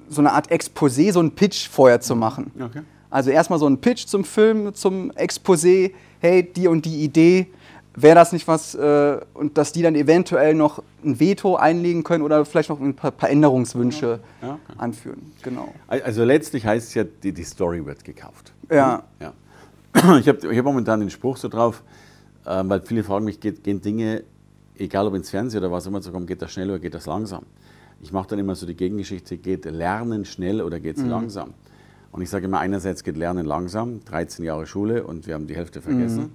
so 0.09 0.21
eine 0.21 0.33
Art 0.33 0.51
Exposé, 0.51 1.11
so 1.11 1.21
ein 1.21 1.31
Pitch 1.31 1.67
vorher 1.69 2.01
zu 2.01 2.15
machen. 2.15 2.51
Okay. 2.59 2.81
Also 3.09 3.31
erstmal 3.31 3.59
so 3.59 3.67
ein 3.67 3.79
Pitch 3.79 4.05
zum 4.05 4.23
Film, 4.23 4.73
zum 4.73 5.11
Exposé, 5.11 5.91
hey, 6.19 6.43
die 6.43 6.67
und 6.67 6.85
die 6.85 7.03
Idee, 7.03 7.47
wäre 7.95 8.15
das 8.15 8.31
nicht 8.31 8.47
was, 8.47 8.75
äh, 8.75 9.19
und 9.33 9.57
dass 9.57 9.71
die 9.71 9.81
dann 9.81 9.95
eventuell 9.95 10.53
noch 10.53 10.83
ein 11.03 11.19
Veto 11.19 11.55
einlegen 11.55 12.03
können 12.03 12.23
oder 12.23 12.45
vielleicht 12.45 12.69
noch 12.69 12.79
ein 12.79 12.95
paar, 12.95 13.11
paar 13.11 13.29
Änderungswünsche 13.29 14.19
Ja, 14.41 14.53
okay. 14.53 14.73
anführen. 14.77 15.31
Genau. 15.41 15.73
Also 15.87 16.23
letztlich 16.23 16.65
heißt 16.65 16.89
es 16.89 16.93
ja, 16.93 17.03
die, 17.03 17.33
die 17.33 17.43
Story 17.43 17.85
wird 17.85 18.03
gekauft. 18.03 18.53
Ja. 18.71 19.03
ja. 19.19 19.33
Ich 20.19 20.27
habe 20.27 20.55
hab 20.55 20.65
momentan 20.65 20.99
den 20.99 21.09
Spruch 21.09 21.37
so 21.37 21.47
drauf, 21.47 21.83
äh, 22.45 22.63
weil 22.65 22.81
viele 22.81 23.03
fragen 23.03 23.25
mich, 23.25 23.39
geht, 23.39 23.63
gehen 23.63 23.81
Dinge, 23.81 24.23
egal 24.77 25.07
ob 25.07 25.15
ins 25.15 25.29
Fernsehen 25.29 25.61
oder 25.61 25.71
was 25.71 25.85
immer 25.87 26.01
zu 26.01 26.11
kommen, 26.11 26.27
geht 26.27 26.41
das 26.41 26.51
schnell 26.51 26.69
oder 26.69 26.79
geht 26.79 26.93
das 26.93 27.05
langsam? 27.05 27.43
Ich 28.01 28.13
mache 28.13 28.29
dann 28.29 28.39
immer 28.39 28.55
so 28.55 28.65
die 28.65 28.75
Gegengeschichte, 28.75 29.37
geht 29.37 29.65
Lernen 29.65 30.23
schnell 30.23 30.61
oder 30.61 30.79
geht 30.79 30.97
es 30.97 31.03
langsam? 31.03 31.53
Und 32.11 32.21
ich 32.21 32.29
sage 32.29 32.45
immer, 32.45 32.59
einerseits 32.59 33.03
geht 33.03 33.17
Lernen 33.17 33.45
langsam, 33.45 34.03
13 34.05 34.43
Jahre 34.45 34.65
Schule 34.65 35.03
und 35.03 35.27
wir 35.27 35.35
haben 35.35 35.47
die 35.47 35.55
Hälfte 35.55 35.81
vergessen. 35.81 36.33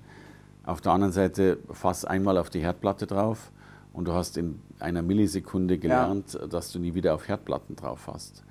Auf 0.64 0.80
der 0.80 0.92
anderen 0.92 1.12
Seite, 1.12 1.58
fass 1.70 2.04
einmal 2.04 2.38
auf 2.38 2.48
die 2.48 2.60
Herdplatte 2.60 3.06
drauf 3.06 3.50
und 3.92 4.06
du 4.06 4.12
hast 4.12 4.36
in 4.38 4.60
einer 4.78 5.02
Millisekunde 5.02 5.78
gelernt, 5.78 6.38
dass 6.50 6.72
du 6.72 6.78
nie 6.78 6.94
wieder 6.94 7.14
auf 7.14 7.28
Herdplatten 7.28 7.76
drauf 7.76 8.06
hast 8.06 8.44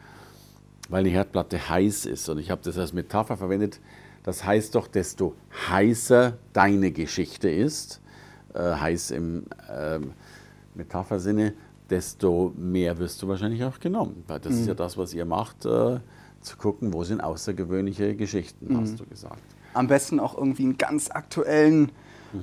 weil 0.90 1.02
eine 1.02 1.10
Herdplatte 1.10 1.70
heiß 1.70 2.06
ist. 2.06 2.30
Und 2.30 2.38
ich 2.38 2.52
habe 2.52 2.62
das 2.64 2.78
als 2.78 2.94
Metapher 2.94 3.38
verwendet. 3.38 3.80
Das 4.24 4.46
heißt 4.46 4.76
doch, 4.76 4.88
desto 4.88 5.36
heißer 5.70 6.38
deine 6.54 6.92
Geschichte 6.92 7.50
ist, 7.50 8.02
äh, 8.54 8.60
heiß 8.60 9.12
im 9.12 9.46
ähm, 9.70 10.14
Metaphersinne, 10.76 11.54
desto 11.90 12.54
mehr 12.56 12.98
wirst 13.00 13.22
du 13.22 13.28
wahrscheinlich 13.28 13.64
auch 13.64 13.80
genommen. 13.80 14.24
Weil 14.28 14.40
das 14.40 14.54
ist 14.54 14.68
ja 14.68 14.74
das, 14.74 14.98
was 14.98 15.14
ihr 15.14 15.26
macht, 15.26 15.66
äh, 15.66 16.00
zu 16.44 16.58
gucken, 16.58 16.94
wo 16.94 17.04
sind 17.04 17.22
außergewöhnliche 17.22 18.16
Geschichten, 18.16 18.78
hast 18.80 19.00
du 19.00 19.06
gesagt. 19.06 19.42
Am 19.74 19.88
besten 19.88 20.20
auch 20.20 20.38
irgendwie 20.38 20.64
einen 20.64 20.78
ganz 20.78 21.10
aktuellen 21.10 21.92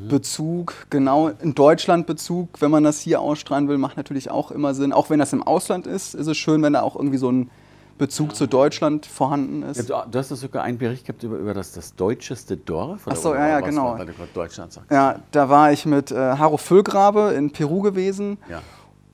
Bezug, 0.08 0.86
genau 0.88 1.28
in 1.28 1.54
Deutschland 1.54 2.06
Bezug, 2.06 2.60
wenn 2.60 2.70
man 2.70 2.84
das 2.84 3.00
hier 3.00 3.20
ausstrahlen 3.20 3.68
will, 3.68 3.76
macht 3.76 3.96
natürlich 3.96 4.30
auch 4.30 4.52
immer 4.52 4.72
Sinn. 4.72 4.92
Auch 4.92 5.10
wenn 5.10 5.18
das 5.18 5.32
im 5.32 5.42
Ausland 5.42 5.86
ist, 5.86 6.14
ist 6.14 6.28
es 6.28 6.36
schön, 6.36 6.62
wenn 6.62 6.74
da 6.74 6.82
auch 6.82 6.94
irgendwie 6.94 7.18
so 7.18 7.30
ein 7.30 7.50
Bezug 7.98 8.34
zu 8.34 8.46
Deutschland 8.46 9.04
vorhanden 9.04 9.62
ist. 9.62 9.88
Ja, 9.88 10.06
du, 10.06 10.18
hast 10.18 10.30
doch 10.30 10.36
sogar 10.36 10.62
einen 10.62 10.78
Bericht 10.78 11.06
gehabt 11.06 11.22
über, 11.22 11.36
über 11.36 11.54
das, 11.54 11.72
das 11.72 11.94
deutscheste 11.96 12.56
Dorf? 12.56 13.02
Ach 13.04 13.16
so, 13.16 13.34
ja, 13.34 13.48
ja, 13.48 13.60
genau. 13.60 13.98
Deutschland 14.32 14.72
sagst. 14.72 14.90
Ja, 14.90 15.20
da 15.32 15.48
war 15.48 15.72
ich 15.72 15.84
mit 15.84 16.10
äh, 16.10 16.14
Haro 16.14 16.56
Füllgrabe 16.56 17.34
in 17.36 17.50
Peru 17.50 17.82
gewesen. 17.82 18.38
Ja. 18.48 18.62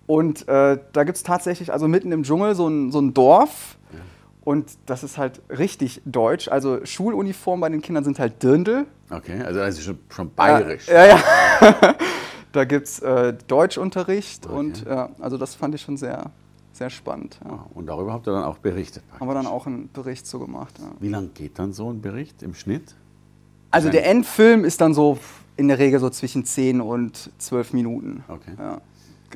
Und 0.07 0.47
äh, 0.47 0.79
da 0.93 1.05
gibt 1.05 1.17
es 1.17 1.25
tatsächlich, 1.25 1.73
also 1.73 1.89
mitten 1.89 2.13
im 2.13 2.23
Dschungel, 2.23 2.55
so 2.55 2.69
ein, 2.69 2.93
so 2.93 3.01
ein 3.01 3.13
Dorf. 3.13 3.77
Und 4.47 4.79
das 4.87 5.03
ist 5.03 5.19
halt 5.19 5.43
richtig 5.51 6.01
deutsch. 6.05 6.47
Also 6.47 6.79
Schuluniform 6.87 7.59
bei 7.59 7.69
den 7.69 7.83
Kindern 7.83 8.05
sind 8.05 8.21
halt 8.21 8.41
Dirndl. 8.45 8.87
Okay, 9.11 9.43
also 9.43 9.59
das 9.59 9.77
ist 9.77 9.83
schon, 9.83 9.99
schon 10.09 10.33
bayerisch. 10.33 10.87
Ja, 10.87 11.05
ja. 11.05 11.19
da 12.53 12.65
gibt 12.65 12.87
es 12.87 13.01
äh, 13.01 13.35
Deutschunterricht 13.49 14.47
und 14.47 14.87
ja, 14.87 15.09
also 15.19 15.37
das 15.37 15.57
fand 15.57 15.75
ich 15.75 15.83
schon 15.83 15.97
sehr, 15.97 16.31
sehr 16.73 16.91
spannend. 16.91 17.41
Ja. 17.45 17.55
Ah, 17.55 17.67
Und 17.75 17.87
darüber 17.87 18.13
habt 18.13 18.29
ihr 18.29 18.35
dann 18.35 18.45
auch 18.45 18.59
berichtet. 18.59 19.03
Haben 19.19 19.27
wir 19.29 19.35
dann 19.35 19.49
auch 19.49 19.67
einen 19.67 19.91
Bericht 19.93 20.29
so 20.29 20.39
gemacht. 20.39 20.79
Ja. 20.79 20.93
Wie 21.01 21.09
lang 21.09 21.31
geht 21.35 21.59
dann 21.59 21.73
so 21.73 21.91
ein 21.91 22.01
Bericht 22.01 22.45
im 22.45 22.55
Schnitt? 22.55 22.95
Also 23.73 23.91
der 23.91 24.07
Endfilm 24.07 24.65
ist 24.65 24.81
dann 24.81 24.95
so 24.95 25.19
in 25.57 25.67
der 25.67 25.81
Regel 25.81 25.99
so 25.99 26.09
zwischen 26.09 26.45
10 26.45 26.81
und 26.81 27.31
12 27.39 27.73
Minuten. 27.73 28.23
Okay. 28.29 28.53
Ja, 28.57 28.81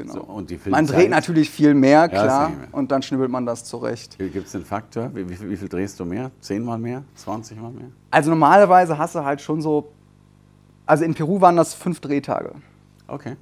genau. 0.03 0.13
So, 0.15 0.21
und 0.23 0.51
die 0.51 0.59
man 0.69 0.87
dreht 0.87 1.11
natürlich 1.11 1.51
viel 1.51 1.75
mehr, 1.75 2.01
Ja, 2.01 2.09
klar, 2.09 2.49
sicher. 2.51 2.69
und 2.73 2.91
dann 2.91 3.03
schnibbelt 3.03 3.31
man 3.31 3.47
das 3.47 3.65
zurecht. 3.65 4.19
Gibt 4.19 4.47
es 4.47 4.53
den 4.53 4.65
Faktor? 4.65 5.11
Wie, 5.15 5.29
wie, 5.29 5.37
viel, 5.37 5.51
wie 5.51 5.57
viel 5.57 5.69
drehst 5.69 5.99
du 6.01 6.05
mehr? 6.05 6.31
Zehnmal 6.41 6.79
mehr? 6.79 7.03
20 7.17 7.61
Mal 7.61 7.71
mehr? 7.73 7.89
Also 8.11 8.31
normalerweise 8.31 8.97
hast 8.99 9.15
du 9.15 9.25
halt 9.25 9.41
schon 9.41 9.61
so, 9.61 9.93
also 10.87 11.05
in 11.05 11.15
Peru 11.15 11.41
waren 11.41 11.57
das 11.57 11.75
fünf 11.75 12.01
Drehtage. 12.01 12.53
Okay. 13.07 13.37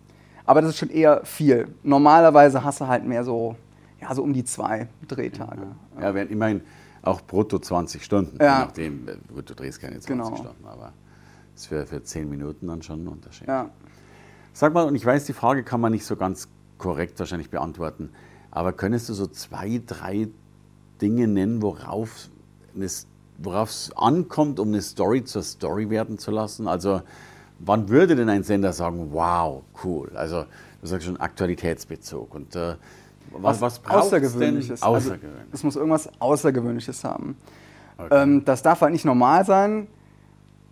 Aber 0.45 0.61
das 0.63 0.71
ist 0.71 0.79
schon 0.79 0.91
eher 0.91 1.25
viel. 1.25 1.69
Normalerweise 1.83 2.65
hast 2.65 2.81
du 2.81 2.87
halt 2.87 3.05
mehr 3.05 3.23
so, 3.25 3.55
ja, 4.01 4.15
so 4.15 4.23
um 4.23 4.33
die 4.33 4.45
zwei 4.45 4.89
Drehtage. 5.07 5.63
Ja, 6.01 6.15
werden 6.15 6.31
immerhin 6.31 6.63
auch 7.03 7.21
brutto 7.21 7.59
20 7.59 8.03
Stunden. 8.05 8.39
Ja. 8.41 8.59
Je 8.61 8.65
nachdem, 8.65 9.09
äh, 9.09 9.13
gut, 9.35 9.49
du 9.51 9.55
drehst 9.55 9.81
keine 9.81 10.01
20 10.01 10.09
Genau. 10.09 10.37
Stunden, 10.37 10.67
aber 10.67 10.93
das 11.55 11.63
ist 11.63 11.67
für, 11.67 11.87
für 11.87 12.03
10 12.03 12.29
Minuten 12.29 12.67
dann 12.67 12.83
schon 12.83 13.05
ein 13.05 13.09
Unterschied. 13.09 13.47
Ja. 13.49 13.71
Sag 14.59 14.75
mal, 14.75 14.87
und 14.87 14.97
ich 14.97 15.07
weiß, 15.07 15.25
die 15.25 15.35
Frage 15.35 15.63
kann 15.63 15.81
man 15.81 15.93
nicht 15.93 16.05
so 16.05 16.17
ganz 16.17 16.49
korrekt 16.79 17.17
wahrscheinlich 17.21 17.49
beantworten, 17.49 18.11
aber 18.51 18.73
könntest 18.73 19.09
du 19.09 19.15
so 19.15 19.29
zwei, 19.29 19.81
drei 19.87 20.27
Dinge 21.01 21.29
nennen, 21.29 21.63
worauf 21.63 22.29
es 22.77 23.07
ankommt, 23.95 24.59
um 24.59 24.67
eine 24.67 24.83
Story 24.83 25.23
zur 25.23 25.45
Story 25.45 25.91
werden 25.91 26.19
zu 26.19 26.33
lassen? 26.33 26.67
Also, 26.67 27.03
wann 27.61 27.89
würde 27.89 28.17
denn 28.17 28.29
ein 28.29 28.43
Sender 28.43 28.73
sagen, 28.73 29.13
wow, 29.13 29.63
cool? 29.85 30.11
Also, 30.17 30.45
du 30.81 30.89
sagst 30.89 31.07
schon 31.07 31.19
Aktualitätsbezug. 31.19 32.35
Und 32.35 32.57
äh, 32.57 32.75
was, 33.31 33.61
was 33.61 33.79
braucht 33.79 34.07
Außergewöhnliches. 34.07 34.81
Denn? 34.81 34.89
Also, 34.89 35.11
Außergewöhnlich. 35.11 35.53
es 35.53 35.63
muss 35.63 35.77
irgendwas 35.77 36.11
Außergewöhnliches 36.19 37.05
haben. 37.05 37.37
Okay. 37.97 38.23
Ähm, 38.23 38.45
das 38.45 38.63
darf 38.63 38.81
halt 38.81 38.91
nicht 38.91 39.05
normal 39.05 39.45
sein, 39.45 39.87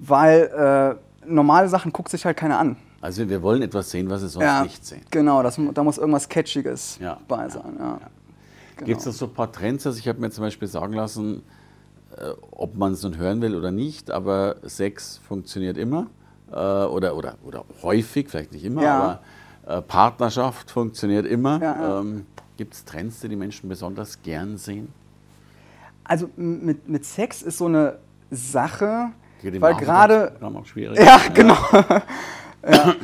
weil 0.00 0.98
äh, 1.24 1.30
normale 1.32 1.68
Sachen 1.68 1.92
guckt 1.92 2.08
sich 2.08 2.24
halt 2.24 2.36
keiner 2.36 2.58
an. 2.58 2.78
Also, 3.00 3.28
wir 3.28 3.42
wollen 3.42 3.62
etwas 3.62 3.90
sehen, 3.90 4.08
was 4.10 4.22
wir 4.22 4.28
sonst 4.28 4.62
nicht 4.62 4.84
sehen. 4.84 5.02
Genau, 5.10 5.42
das, 5.42 5.60
da 5.74 5.82
muss 5.82 5.98
irgendwas 5.98 6.28
Catchiges 6.28 6.98
Ja, 7.00 7.18
bei 7.28 7.42
ja, 7.42 7.50
sein. 7.50 7.76
Ja. 7.78 8.00
Genau. 8.76 8.86
Gibt 8.86 8.98
es 8.98 9.04
da 9.04 9.12
so 9.12 9.26
ein 9.26 9.32
paar 9.34 9.50
Trends? 9.50 9.86
Also 9.86 9.98
ich 9.98 10.06
habe 10.08 10.20
mir 10.20 10.30
zum 10.30 10.44
Beispiel 10.44 10.68
sagen 10.68 10.92
lassen, 10.92 11.42
äh, 12.16 12.30
ob 12.50 12.76
man 12.76 12.92
es 12.92 13.02
nun 13.02 13.16
hören 13.16 13.40
will 13.40 13.54
oder 13.54 13.70
nicht, 13.70 14.10
aber 14.10 14.56
Sex 14.64 15.18
funktioniert 15.26 15.78
immer 15.78 16.08
äh, 16.50 16.54
oder, 16.54 17.16
oder, 17.16 17.36
oder 17.42 17.64
häufig, 17.82 18.28
vielleicht 18.28 18.52
nicht 18.52 18.64
immer, 18.64 18.82
Ja. 18.82 19.20
aber 19.66 19.78
äh, 19.78 19.82
Partnerschaft 19.82 20.70
funktioniert 20.70 21.26
immer. 21.26 21.60
Ja, 21.62 21.80
ja. 21.80 22.00
Ähm, 22.00 22.26
Gibt 22.56 22.74
es 22.74 22.84
Trends, 22.84 23.20
die 23.20 23.28
die 23.28 23.36
Menschen 23.36 23.68
besonders 23.68 24.22
gern 24.22 24.56
sehen? 24.56 24.88
Also 26.04 26.30
mit, 26.36 26.88
mit 26.88 27.04
Sex 27.04 27.42
ist 27.42 27.58
so 27.58 27.66
eine 27.66 27.98
Sache, 28.30 29.10
weil 29.42 29.74
gerade 29.74 30.14
Nachmittagsprogramm 30.40 30.56
auch 30.56 30.66
schwierig. 30.66 30.98
Ja, 30.98 31.20
genau. 31.34 31.56
ja. 32.70 32.94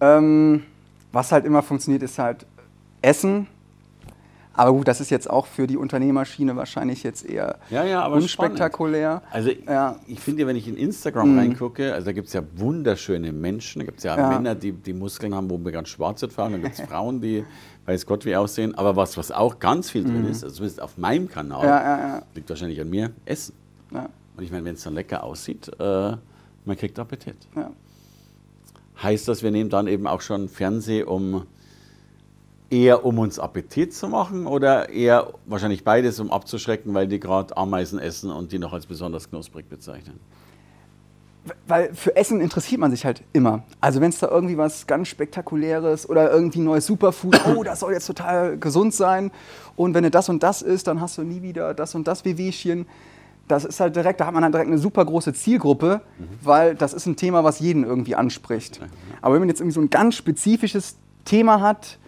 ähm, 0.00 0.62
was 1.12 1.32
halt 1.32 1.44
immer 1.44 1.62
funktioniert, 1.62 2.02
ist 2.02 2.18
halt 2.18 2.46
Essen. 3.02 3.46
Aber 4.54 4.72
gut, 4.72 4.86
das 4.86 5.00
ist 5.00 5.08
jetzt 5.10 5.30
auch 5.30 5.46
für 5.46 5.66
die 5.66 5.78
Unternehmerschiene 5.78 6.54
wahrscheinlich 6.56 7.02
jetzt 7.02 7.24
eher 7.24 7.56
Ja, 7.70 7.84
ja, 7.84 8.02
aber 8.02 8.16
unspektakulär. 8.16 9.22
Also 9.30 9.50
Ja. 9.66 9.96
ich 10.06 10.20
finde, 10.20 10.46
wenn 10.46 10.56
ich 10.56 10.68
in 10.68 10.76
Instagram 10.76 11.38
reingucke, 11.38 11.94
also 11.94 12.04
da 12.04 12.12
gibt 12.12 12.26
es 12.28 12.34
ja 12.34 12.42
wunderschöne 12.56 13.32
Menschen, 13.32 13.78
da 13.80 13.86
gibt 13.86 13.98
es 13.98 14.04
ja, 14.04 14.14
Ja. 14.14 14.28
Männer, 14.28 14.54
die, 14.54 14.72
die 14.72 14.92
Muskeln 14.92 15.34
haben, 15.34 15.48
wo 15.48 15.56
wir 15.58 15.72
ganz 15.72 15.88
schwarz 15.88 16.20
wird 16.20 16.34
fahren, 16.34 16.52
dann 16.52 16.62
gibt 16.62 16.74
es 16.78 16.80
Frauen, 16.86 17.22
die 17.22 17.44
weiß 17.86 18.04
Gott 18.04 18.26
wie 18.26 18.36
aussehen, 18.36 18.74
aber 18.74 18.94
was, 18.94 19.16
was 19.16 19.32
auch 19.32 19.58
ganz 19.58 19.88
viel 19.90 20.04
drin 20.04 20.26
ist, 20.26 20.44
also 20.44 20.56
zumindest 20.56 20.82
auf 20.82 20.98
meinem 20.98 21.28
Kanal, 21.30 21.64
Ja, 21.64 21.82
ja, 21.82 21.98
ja. 22.16 22.22
liegt 22.34 22.48
wahrscheinlich 22.50 22.78
an 22.80 22.90
mir, 22.90 23.10
Essen. 23.24 23.54
Ja, 23.90 24.10
Und 24.36 24.44
ich 24.44 24.52
meine, 24.52 24.66
wenn 24.66 24.74
es 24.74 24.82
dann 24.82 24.92
lecker 24.94 25.24
aussieht, 25.24 25.70
äh, 25.80 25.82
man 26.66 26.76
kriegt 26.76 26.98
Appetit. 26.98 27.36
Heißt 29.02 29.26
das, 29.28 29.42
wir 29.42 29.50
nehmen 29.50 29.70
dann 29.70 29.86
eben 29.86 30.06
auch 30.06 30.20
schon 30.20 30.48
Fernseh, 30.48 31.02
um 31.02 31.46
eher 32.70 33.04
um 33.04 33.18
uns 33.18 33.38
Appetit 33.38 33.92
zu 33.92 34.08
machen 34.08 34.46
oder 34.46 34.88
eher 34.88 35.34
wahrscheinlich 35.44 35.84
beides, 35.84 36.18
um 36.20 36.30
abzuschrecken, 36.30 36.94
weil 36.94 37.06
die 37.06 37.20
gerade 37.20 37.56
Ameisen 37.56 37.98
essen 37.98 38.30
und 38.30 38.52
die 38.52 38.58
noch 38.58 38.72
als 38.72 38.86
besonders 38.86 39.28
knusprig 39.28 39.68
bezeichnen? 39.68 40.18
Weil 41.66 41.92
für 41.92 42.14
Essen 42.14 42.40
interessiert 42.40 42.80
man 42.80 42.92
sich 42.92 43.04
halt 43.04 43.24
immer. 43.32 43.64
Also 43.80 44.00
wenn 44.00 44.10
es 44.10 44.20
da 44.20 44.28
irgendwie 44.28 44.56
was 44.56 44.86
ganz 44.86 45.08
Spektakuläres 45.08 46.08
oder 46.08 46.30
irgendwie 46.32 46.60
neues 46.60 46.86
Superfood, 46.86 47.40
oh, 47.56 47.64
das 47.64 47.80
soll 47.80 47.92
jetzt 47.92 48.06
total 48.06 48.56
gesund 48.56 48.94
sein. 48.94 49.32
Und 49.76 49.94
wenn 49.94 50.04
du 50.04 50.10
das 50.10 50.28
und 50.28 50.42
das 50.42 50.62
isst, 50.62 50.86
dann 50.86 51.00
hast 51.00 51.18
du 51.18 51.22
nie 51.22 51.42
wieder 51.42 51.74
das 51.74 51.94
und 51.94 52.06
das 52.06 52.24
Wehwehchen. 52.24 52.86
Das 53.48 53.64
ist 53.64 53.80
halt 53.80 53.96
direkt, 53.96 54.20
da 54.20 54.26
hat 54.26 54.34
man 54.34 54.44
halt 54.44 54.54
direkt 54.54 54.68
eine 54.68 54.78
super 54.78 55.04
große 55.04 55.34
Zielgruppe, 55.34 56.00
weil 56.42 56.74
das 56.74 56.94
ist 56.94 57.06
ein 57.06 57.16
Thema, 57.16 57.44
was 57.44 57.60
jeden 57.60 57.84
irgendwie 57.84 58.14
anspricht. 58.14 58.80
Aber 59.20 59.34
wenn 59.34 59.42
man 59.42 59.48
jetzt 59.48 59.60
irgendwie 59.60 59.74
so 59.74 59.80
ein 59.80 59.90
ganz 59.90 60.14
spezifisches 60.14 60.96
Thema 61.24 61.60
hat, 61.60 61.98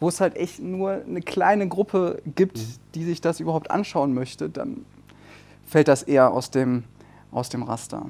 wo 0.00 0.08
es 0.08 0.20
halt 0.20 0.36
echt 0.36 0.60
nur 0.60 1.02
eine 1.06 1.20
kleine 1.20 1.68
Gruppe 1.68 2.22
gibt, 2.34 2.58
die 2.94 3.04
sich 3.04 3.20
das 3.20 3.40
überhaupt 3.40 3.70
anschauen 3.70 4.14
möchte, 4.14 4.48
dann 4.48 4.84
fällt 5.66 5.88
das 5.88 6.02
eher 6.02 6.32
aus 6.32 6.50
dem, 6.50 6.84
aus 7.30 7.48
dem 7.48 7.62
Raster. 7.62 8.06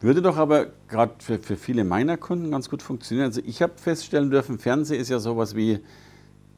Würde 0.00 0.20
doch 0.20 0.36
aber 0.36 0.66
gerade 0.88 1.14
für, 1.18 1.38
für 1.38 1.56
viele 1.56 1.84
meiner 1.84 2.16
Kunden 2.16 2.50
ganz 2.50 2.68
gut 2.68 2.82
funktionieren. 2.82 3.26
Also 3.26 3.40
ich 3.44 3.62
habe 3.62 3.72
feststellen 3.76 4.30
dürfen, 4.30 4.58
Fernsehen 4.58 5.00
ist 5.00 5.08
ja 5.08 5.18
sowas 5.18 5.56
wie 5.56 5.80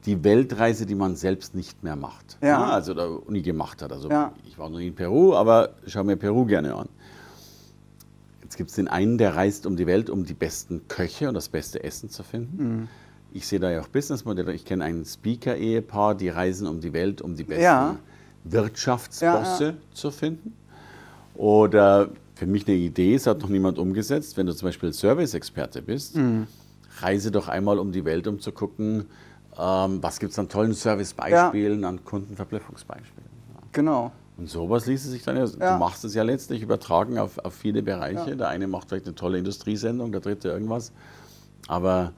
die 0.05 0.23
Weltreise, 0.23 0.85
die 0.85 0.95
man 0.95 1.15
selbst 1.15 1.55
nicht 1.55 1.83
mehr 1.83 1.95
macht. 1.95 2.37
Ja. 2.41 2.69
also 2.69 2.93
oder 2.93 3.19
nie 3.29 3.41
gemacht 3.41 3.81
hat. 3.81 3.91
Also 3.91 4.09
Ja. 4.09 4.33
ich 4.47 4.57
war 4.57 4.69
noch 4.69 4.79
nie 4.79 4.87
in 4.87 4.95
Peru, 4.95 5.33
aber 5.35 5.71
schaue 5.87 6.05
mir 6.05 6.15
Peru 6.15 6.45
gerne 6.45 6.73
an. 6.75 6.87
Jetzt 8.43 8.55
gibt 8.57 8.69
es 8.69 8.75
den 8.77 8.87
einen, 8.87 9.17
der 9.17 9.35
reist 9.35 9.65
um 9.65 9.75
die 9.75 9.85
Welt, 9.85 10.09
um 10.09 10.25
die 10.25 10.33
besten 10.33 10.87
Köche 10.87 11.27
und 11.27 11.33
das 11.35 11.49
beste 11.49 11.83
Essen 11.83 12.09
zu 12.09 12.23
finden. 12.23 12.63
Mhm. 12.81 12.87
Ich 13.31 13.45
sehe 13.45 13.59
da 13.59 13.69
ja 13.69 13.81
auch 13.81 13.87
Businessmodelle. 13.89 14.53
Ich 14.53 14.65
kenne 14.65 14.83
ein 14.85 15.05
Speaker-Ehepaar, 15.05 16.15
die 16.15 16.29
reisen 16.29 16.65
um 16.65 16.79
die 16.81 16.93
Welt, 16.93 17.21
um 17.21 17.35
die 17.35 17.43
besten 17.43 17.61
Ja. 17.63 17.95
Wirtschaftsbosse 18.45 19.63
Ja, 19.63 19.69
ja. 19.71 19.75
zu 19.93 20.09
finden. 20.11 20.53
Oder 21.35 22.09
für 22.35 22.47
mich 22.47 22.67
eine 22.67 22.77
Idee, 22.77 23.13
es 23.15 23.27
hat 23.27 23.41
noch 23.41 23.49
niemand 23.49 23.77
umgesetzt, 23.77 24.35
wenn 24.37 24.45
du 24.47 24.55
zum 24.55 24.67
Beispiel 24.67 24.93
Service-Experte 24.93 25.81
bist, 25.81 26.15
Mhm. 26.15 26.47
reise 27.01 27.31
doch 27.31 27.47
einmal 27.49 27.77
um 27.79 27.91
die 27.91 28.03
Welt, 28.05 28.27
um 28.27 28.39
zu 28.39 28.51
gucken, 28.51 29.05
ähm, 29.59 30.01
was 30.01 30.19
gibt 30.19 30.31
es 30.31 30.39
an 30.39 30.47
tollen 30.49 30.73
Service-Beispielen, 30.73 31.83
an 31.83 32.03
Kundenverblüffungsbeispielen. 32.05 33.29
Ja. 33.55 33.61
Genau. 33.71 34.11
Und 34.37 34.49
sowas 34.49 34.85
ließe 34.85 35.09
sich 35.09 35.23
dann 35.23 35.35
ja, 35.35 35.45
Ja. 35.45 35.73
du 35.73 35.79
machst 35.79 36.05
es 36.05 36.13
ja 36.15 36.23
letztlich 36.23 36.61
übertragen 36.61 37.17
auf, 37.19 37.37
auf 37.39 37.53
viele 37.53 37.81
Bereiche. 37.83 38.37
Der 38.37 38.47
eine 38.47 38.67
macht 38.67 38.87
vielleicht 38.87 39.05
eine 39.05 39.15
tolle 39.15 39.37
Industriesendung, 39.37 40.11
der 40.13 40.21
dritte 40.21 40.47
irgendwas. 40.47 40.93
Aber 41.67 42.13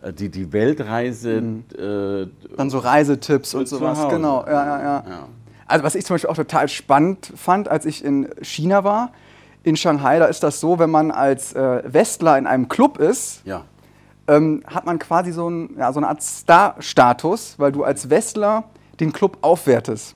äh, 0.00 0.12
die, 0.12 0.30
die 0.30 0.52
Weltreise, 0.54 1.32
äh, 1.76 2.28
Dann 2.56 2.70
so 2.70 2.78
Reisetipps 2.78 3.54
und 3.54 3.68
sowas. 3.68 3.98
Hause. 3.98 4.16
Genau, 4.16 4.44
ja, 4.46 4.52
ja, 4.52 4.82
ja. 4.82 5.04
Ja. 5.08 5.28
Also 5.66 5.84
was 5.84 5.94
ich 5.96 6.06
zum 6.06 6.14
Beispiel 6.14 6.30
auch 6.30 6.36
total 6.36 6.68
spannend 6.68 7.30
fand, 7.36 7.68
als 7.68 7.84
ich 7.84 8.02
in 8.04 8.28
China 8.40 8.84
war, 8.84 9.12
in 9.64 9.76
Shanghai, 9.76 10.18
da 10.20 10.26
ist 10.26 10.42
das 10.44 10.60
so, 10.60 10.78
wenn 10.78 10.90
man 10.90 11.10
als 11.10 11.52
äh, 11.52 11.82
Westler 11.84 12.38
in 12.38 12.46
einem 12.46 12.68
Club 12.68 12.98
ist, 12.98 13.44
ja, 13.44 13.64
ähm, 14.28 14.62
hat 14.66 14.86
man 14.86 14.98
quasi 14.98 15.32
so, 15.32 15.48
ein, 15.48 15.76
ja, 15.78 15.92
so 15.92 16.00
eine 16.00 16.08
Art 16.08 16.22
Star-Status, 16.22 17.54
weil 17.58 17.72
du 17.72 17.84
als 17.84 18.10
Westler 18.10 18.64
den 19.00 19.12
Club 19.12 19.38
aufwertest. 19.40 20.14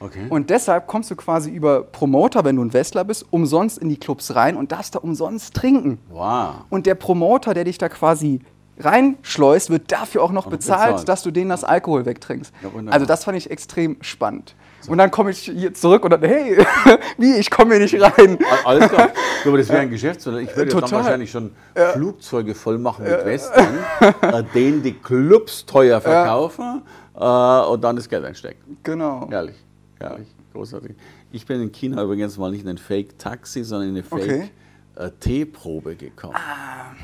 okay. 0.00 0.26
Und 0.28 0.50
deshalb 0.50 0.86
kommst 0.86 1.10
du 1.10 1.16
quasi 1.16 1.50
über 1.50 1.82
Promoter, 1.82 2.44
wenn 2.44 2.56
du 2.56 2.64
ein 2.64 2.72
Westler 2.72 3.04
bist, 3.04 3.26
umsonst 3.30 3.78
in 3.78 3.88
die 3.88 3.96
Clubs 3.96 4.34
rein 4.34 4.56
und 4.56 4.72
darfst 4.72 4.94
da 4.94 4.98
umsonst 4.98 5.54
trinken. 5.54 5.98
wow. 6.10 6.54
Und 6.70 6.86
der 6.86 6.94
Promoter, 6.94 7.54
der 7.54 7.64
dich 7.64 7.78
da 7.78 7.88
quasi 7.88 8.40
reinschleust, 8.80 9.70
wird 9.70 9.90
dafür 9.90 10.22
auch 10.22 10.32
noch 10.32 10.46
bezahlt, 10.46 10.90
bezahlt. 10.90 11.08
dass 11.08 11.22
du 11.22 11.30
denen 11.30 11.50
das 11.50 11.64
Alkohol 11.64 12.06
wegtrinkst. 12.06 12.52
Ja, 12.62 12.70
also 12.90 13.06
das 13.06 13.24
fand 13.24 13.36
ich 13.36 13.50
extrem 13.50 13.96
spannend. 14.00 14.54
Und 14.86 14.98
dann 14.98 15.10
komme 15.10 15.30
ich 15.32 15.38
hier 15.40 15.74
zurück 15.74 16.04
und 16.04 16.10
dann, 16.10 16.22
hey, 16.22 16.56
wie, 17.18 17.34
ich 17.34 17.50
komme 17.50 17.74
hier 17.74 17.80
nicht 17.82 18.00
rein. 18.00 18.38
Al- 18.64 18.78
Alles 18.80 18.88
klar. 18.90 19.08
So, 19.44 19.50
aber 19.50 19.58
das 19.58 19.68
wäre 19.68 19.80
ein 19.80 19.90
Geschäftsmodell. 19.90 20.42
Ich 20.42 20.56
würde 20.56 20.72
dann 20.74 20.90
wahrscheinlich 20.90 21.30
schon 21.30 21.52
Flugzeuge 21.94 22.56
voll 22.56 22.76
machen 22.78 23.04
mit 23.04 23.24
Western, 23.24 23.78
äh, 24.22 24.42
denen 24.52 24.82
die 24.82 24.94
Clubs 24.94 25.64
teuer 25.64 26.00
verkaufen 26.00 26.82
äh, 27.14 27.18
und 27.20 27.82
dann 27.84 27.94
das 27.94 28.08
Geld 28.08 28.24
einstecken. 28.24 28.76
Genau. 28.82 29.28
Herrlich, 29.30 29.54
herrlich, 30.00 30.26
großartig. 30.52 30.90
Ich 31.30 31.46
bin 31.46 31.62
in 31.62 31.70
China 31.70 32.02
übrigens 32.02 32.36
mal 32.36 32.50
nicht 32.50 32.62
in 32.64 32.68
ein 32.68 32.78
Fake-Taxi, 32.78 33.62
sondern 33.62 33.90
in 33.90 33.96
eine 33.96 34.04
Okay. 34.10 34.50
Fake-Teeprobe 34.96 35.94
gekommen. 35.94 36.34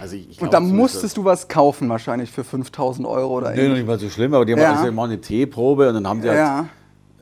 Also 0.01 0.17
ich, 0.17 0.31
ich 0.31 0.39
glaub 0.39 0.49
Und 0.49 0.55
da 0.55 0.61
musstest 0.61 1.17
du 1.17 1.25
was 1.25 1.47
kaufen, 1.47 1.89
wahrscheinlich 1.89 2.33
für 2.33 2.43
5000 2.43 3.07
Euro 3.07 3.35
oder 3.39 3.51
Nee, 3.51 3.57
noch 3.57 3.63
ähnlich. 3.63 3.79
nicht 3.79 3.87
mal 3.87 3.99
so 4.01 4.09
schlimm, 4.11 4.35
aber 4.35 4.45
die 4.45 4.53
haben 4.55 4.61
Ja. 4.61 4.83
wir 4.83 4.91
machen 4.93 5.13
eine 5.13 5.21
Teeprobe 5.21 5.89
und 5.89 5.95
dann 5.95 6.09
haben 6.09 6.21
die 6.21 6.29
halt, 6.29 6.39
Ja. 6.39 6.67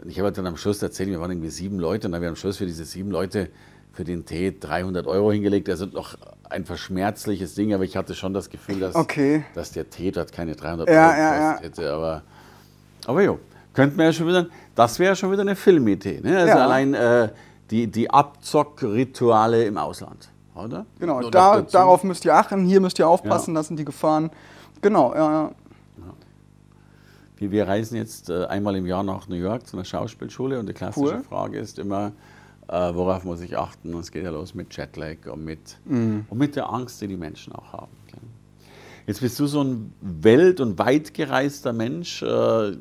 Ich 0.07 0.19
habe 0.19 0.27
halt 0.27 0.39
dann 0.39 0.47
am 0.47 0.57
Schluss 0.57 0.83
erzählt, 0.83 1.09
wir 1.09 1.21
waren 1.21 1.31
irgendwie 1.31 1.51
sieben 1.51 1.79
Leute 1.79 2.07
und 2.09 2.13
dann 2.13 2.17
haben 2.19 2.23
wir 2.23 2.29
am 2.31 2.37
Schluss 2.37 2.57
für 2.59 2.67
diese 2.67 2.85
sieben 2.85 3.11
Leute 3.11 3.49
für 3.93 4.05
den 4.05 4.25
Tee 4.25 4.57
300 4.59 5.07
Euro 5.07 5.33
hingelegt. 5.33 5.69
Also 5.69 5.87
noch 5.87 6.17
ein 6.49 6.65
verschmerzliches 6.65 7.55
Ding, 7.55 7.75
aber 7.75 7.85
ich 7.85 7.97
hatte 7.97 8.15
schon 8.15 8.33
das 8.35 8.49
Gefühl, 8.51 8.81
dass, 8.81 8.95
Okay. 8.95 9.45
dass 9.55 9.73
der 9.73 9.91
Tee 9.91 10.11
dort 10.11 10.33
keine 10.33 10.55
300 10.57 10.89
Ja, 10.89 11.09
Euro 11.11 11.13
ja, 11.19 11.19
ja. 11.19 11.53
gekostet 11.53 11.79
hätte. 11.79 11.93
Aber, 11.93 12.23
aber 13.07 13.23
jo, 13.23 13.39
könnten 13.75 13.97
wir 13.99 14.07
ja 14.07 14.13
schon 14.13 14.27
wieder, 14.29 14.47
das 14.75 14.99
wäre 14.99 15.11
ja 15.13 15.17
schon 15.17 15.31
wieder 15.31 15.43
eine 15.43 15.57
Filmidee. 15.57 16.21
Ne? 16.23 16.37
Also 16.39 16.49
Ja. 16.57 16.65
allein 16.65 16.95
äh, 16.95 17.29
die, 17.71 17.87
die 17.87 18.11
Abzockrituale 18.11 19.65
im 19.65 19.77
Ausland, 19.79 20.31
oder? 20.55 20.87
Genau, 20.99 21.21
da, 21.31 21.63
darauf 21.63 22.05
müsst 22.05 22.25
ihr 22.25 22.35
achten, 22.35 22.65
hier 22.65 22.81
müsst 22.81 22.99
ihr 22.99 23.09
aufpassen, 23.09 23.55
das 23.55 23.69
sind 23.69 23.79
die 23.79 23.85
Gefahren. 23.85 24.31
Genau, 24.81 25.15
ja, 25.15 25.31
ja. 25.33 25.51
Wir, 27.51 27.67
reisen 27.67 27.97
jetzt 27.97 28.31
äh, 28.31 28.45
einmal 28.47 28.77
im 28.77 28.87
Jahr 28.87 29.03
nach 29.03 29.29
New 29.29 29.35
York 29.37 29.67
zu 29.67 29.77
einer 29.77 29.85
Schauspielschule 29.85 30.59
und 30.61 30.69
die 30.69 30.73
klassische 30.75 31.17
Cool. 31.17 31.23
Frage 31.25 31.59
ist 31.59 31.79
immer, 31.79 32.13
äh, 32.69 32.73
worauf 32.95 33.25
muss 33.25 33.41
ich 33.41 33.59
achten? 33.59 33.95
Und 33.95 34.01
es 34.01 34.13
geht 34.13 34.25
ja 34.25 34.31
los 34.31 34.55
mit 34.55 34.75
Jetlag 34.77 35.17
und 35.31 35.45
mit, 35.45 35.79
Mhm. 35.85 36.27
und 36.29 36.39
mit 36.39 36.55
der 36.57 36.71
Angst, 36.71 37.01
die 37.01 37.09
die 37.09 37.17
Menschen 37.17 37.53
auch 37.53 37.73
haben. 37.73 37.91
Jetzt 39.07 39.21
bist 39.21 39.39
du 39.41 39.47
so 39.47 39.65
ein 39.65 39.93
welt- 40.01 40.61
und 40.61 40.79
weit 40.79 41.13
gereister 41.13 41.73
Mensch. 41.73 42.23
Äh, 42.23 42.77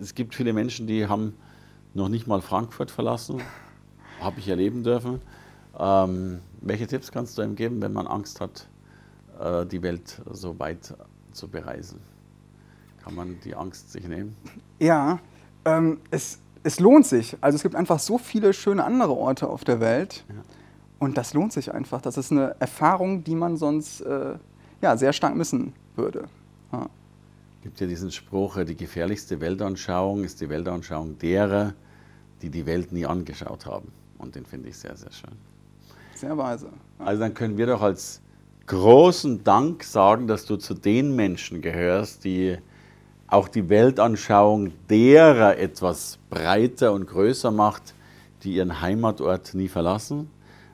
es 0.00 0.14
gibt 0.14 0.34
viele 0.34 0.54
Menschen, 0.54 0.86
die 0.86 1.06
haben 1.06 1.34
noch 1.92 2.08
nicht 2.08 2.26
mal 2.26 2.40
Frankfurt 2.40 2.90
verlassen. 2.90 3.42
Habe 4.20 4.40
ich 4.40 4.48
erleben 4.48 4.82
dürfen. 4.82 5.20
Ähm, 5.78 6.38
welche 6.62 6.86
Tipps 6.86 7.12
kannst 7.12 7.36
du 7.36 7.42
ihm 7.42 7.54
geben, 7.54 7.82
wenn 7.82 7.92
man 7.92 8.06
Angst 8.06 8.40
hat, 8.40 8.66
äh, 9.38 9.66
die 9.66 9.82
Welt 9.82 10.22
so 10.30 10.58
weit 10.58 10.94
zu 11.32 11.48
bereisen? 11.48 12.00
Kann 13.02 13.14
man 13.14 13.38
die 13.44 13.54
Angst 13.54 13.92
sich 13.92 14.06
nehmen? 14.06 14.36
Ja, 14.78 15.18
ähm, 15.64 16.00
es, 16.10 16.38
es 16.62 16.80
lohnt 16.80 17.06
sich. 17.06 17.36
Also 17.40 17.56
es 17.56 17.62
gibt 17.62 17.74
einfach 17.74 17.98
so 17.98 18.18
viele 18.18 18.52
schöne 18.52 18.84
andere 18.84 19.12
Orte 19.12 19.48
auf 19.48 19.64
der 19.64 19.80
Welt. 19.80 20.24
Ja. 20.28 20.34
Und 20.98 21.18
das 21.18 21.34
lohnt 21.34 21.52
sich 21.52 21.74
einfach. 21.74 22.00
Das 22.00 22.16
ist 22.16 22.30
eine 22.30 22.54
Erfahrung, 22.60 23.24
die 23.24 23.34
man 23.34 23.56
sonst 23.56 24.02
äh, 24.02 24.34
ja, 24.80 24.96
sehr 24.96 25.12
stark 25.12 25.34
missen 25.34 25.72
würde. 25.96 26.28
Ja. 26.72 26.88
gibt 27.62 27.80
ja 27.80 27.86
diesen 27.86 28.10
Spruch, 28.10 28.56
äh, 28.56 28.64
die 28.64 28.76
gefährlichste 28.76 29.40
Weltanschauung 29.40 30.24
ist 30.24 30.40
die 30.40 30.48
Weltanschauung 30.48 31.18
derer, 31.18 31.74
die 32.40 32.50
die 32.50 32.66
Welt 32.66 32.92
nie 32.92 33.06
angeschaut 33.06 33.66
haben. 33.66 33.92
Und 34.18 34.36
den 34.36 34.44
finde 34.46 34.68
ich 34.68 34.76
sehr, 34.76 34.96
sehr 34.96 35.12
schön. 35.12 35.32
Sehr 36.14 36.38
weise. 36.38 36.66
Ja. 36.66 37.04
Also 37.04 37.20
dann 37.20 37.34
können 37.34 37.56
wir 37.58 37.66
doch 37.66 37.82
als 37.82 38.20
großen 38.66 39.42
Dank 39.42 39.82
sagen, 39.82 40.28
dass 40.28 40.46
du 40.46 40.56
zu 40.56 40.74
den 40.74 41.16
Menschen 41.16 41.62
gehörst, 41.62 42.24
die 42.24 42.58
auch 43.32 43.48
die 43.48 43.70
Weltanschauung 43.70 44.72
derer 44.90 45.58
etwas 45.58 46.18
breiter 46.28 46.92
und 46.92 47.06
größer 47.06 47.50
macht, 47.50 47.94
die 48.42 48.56
ihren 48.56 48.82
Heimatort 48.82 49.54
nie 49.54 49.68
verlassen, 49.68 50.28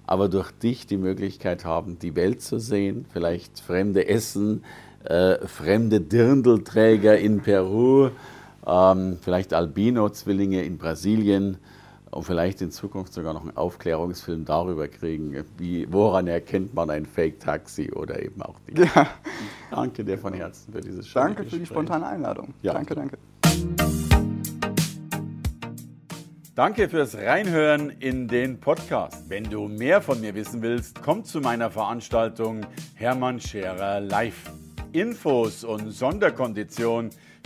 aber 0.06 0.28
durch 0.28 0.50
dich 0.50 0.84
die 0.84 0.96
Möglichkeit 0.96 1.64
haben, 1.64 2.00
die 2.00 2.16
Welt 2.16 2.42
zu 2.42 2.58
sehen, 2.58 3.06
vielleicht 3.12 3.60
fremde 3.60 4.08
Essen, 4.08 4.64
äh, 5.04 5.46
fremde 5.46 6.00
Dirndlträger 6.00 7.16
in 7.16 7.42
Peru, 7.42 8.10
ähm, 8.66 9.18
vielleicht 9.20 9.54
Albino-Zwillinge 9.54 10.64
in 10.64 10.78
Brasilien 10.78 11.58
und 12.10 12.24
vielleicht 12.24 12.60
in 12.62 12.70
Zukunft 12.70 13.12
sogar 13.12 13.34
noch 13.34 13.42
einen 13.42 13.56
Aufklärungsfilm 13.56 14.44
darüber 14.44 14.88
kriegen, 14.88 15.44
wie, 15.56 15.90
woran 15.92 16.26
erkennt 16.26 16.74
man 16.74 16.90
ein 16.90 17.06
Fake-Taxi 17.06 17.92
oder 17.92 18.22
eben 18.22 18.40
auch 18.42 18.56
die. 18.66 18.80
Ja, 18.80 19.08
Danke 19.70 20.04
dir 20.04 20.18
von 20.18 20.32
Herzen 20.32 20.72
für 20.72 20.80
dieses 20.80 21.06
schöne 21.08 21.26
danke 21.26 21.44
für 21.44 21.58
die 21.58 21.66
spontane 21.66 22.06
Einladung. 22.06 22.54
Ja. 22.62 22.72
Danke, 22.72 22.94
danke. 22.94 23.18
Danke 26.54 26.88
fürs 26.88 27.14
Reinhören 27.14 27.90
in 27.90 28.26
den 28.26 28.58
Podcast. 28.58 29.30
Wenn 29.30 29.44
du 29.44 29.68
mehr 29.68 30.00
von 30.00 30.20
mir 30.20 30.34
wissen 30.34 30.60
willst, 30.60 31.00
komm 31.02 31.22
zu 31.22 31.40
meiner 31.40 31.70
Veranstaltung 31.70 32.62
Hermann 32.94 33.38
Scherer 33.40 34.00
Live. 34.00 34.50
Infos 34.92 35.62
und 35.62 35.90
Sonderkonditionen 35.90 37.10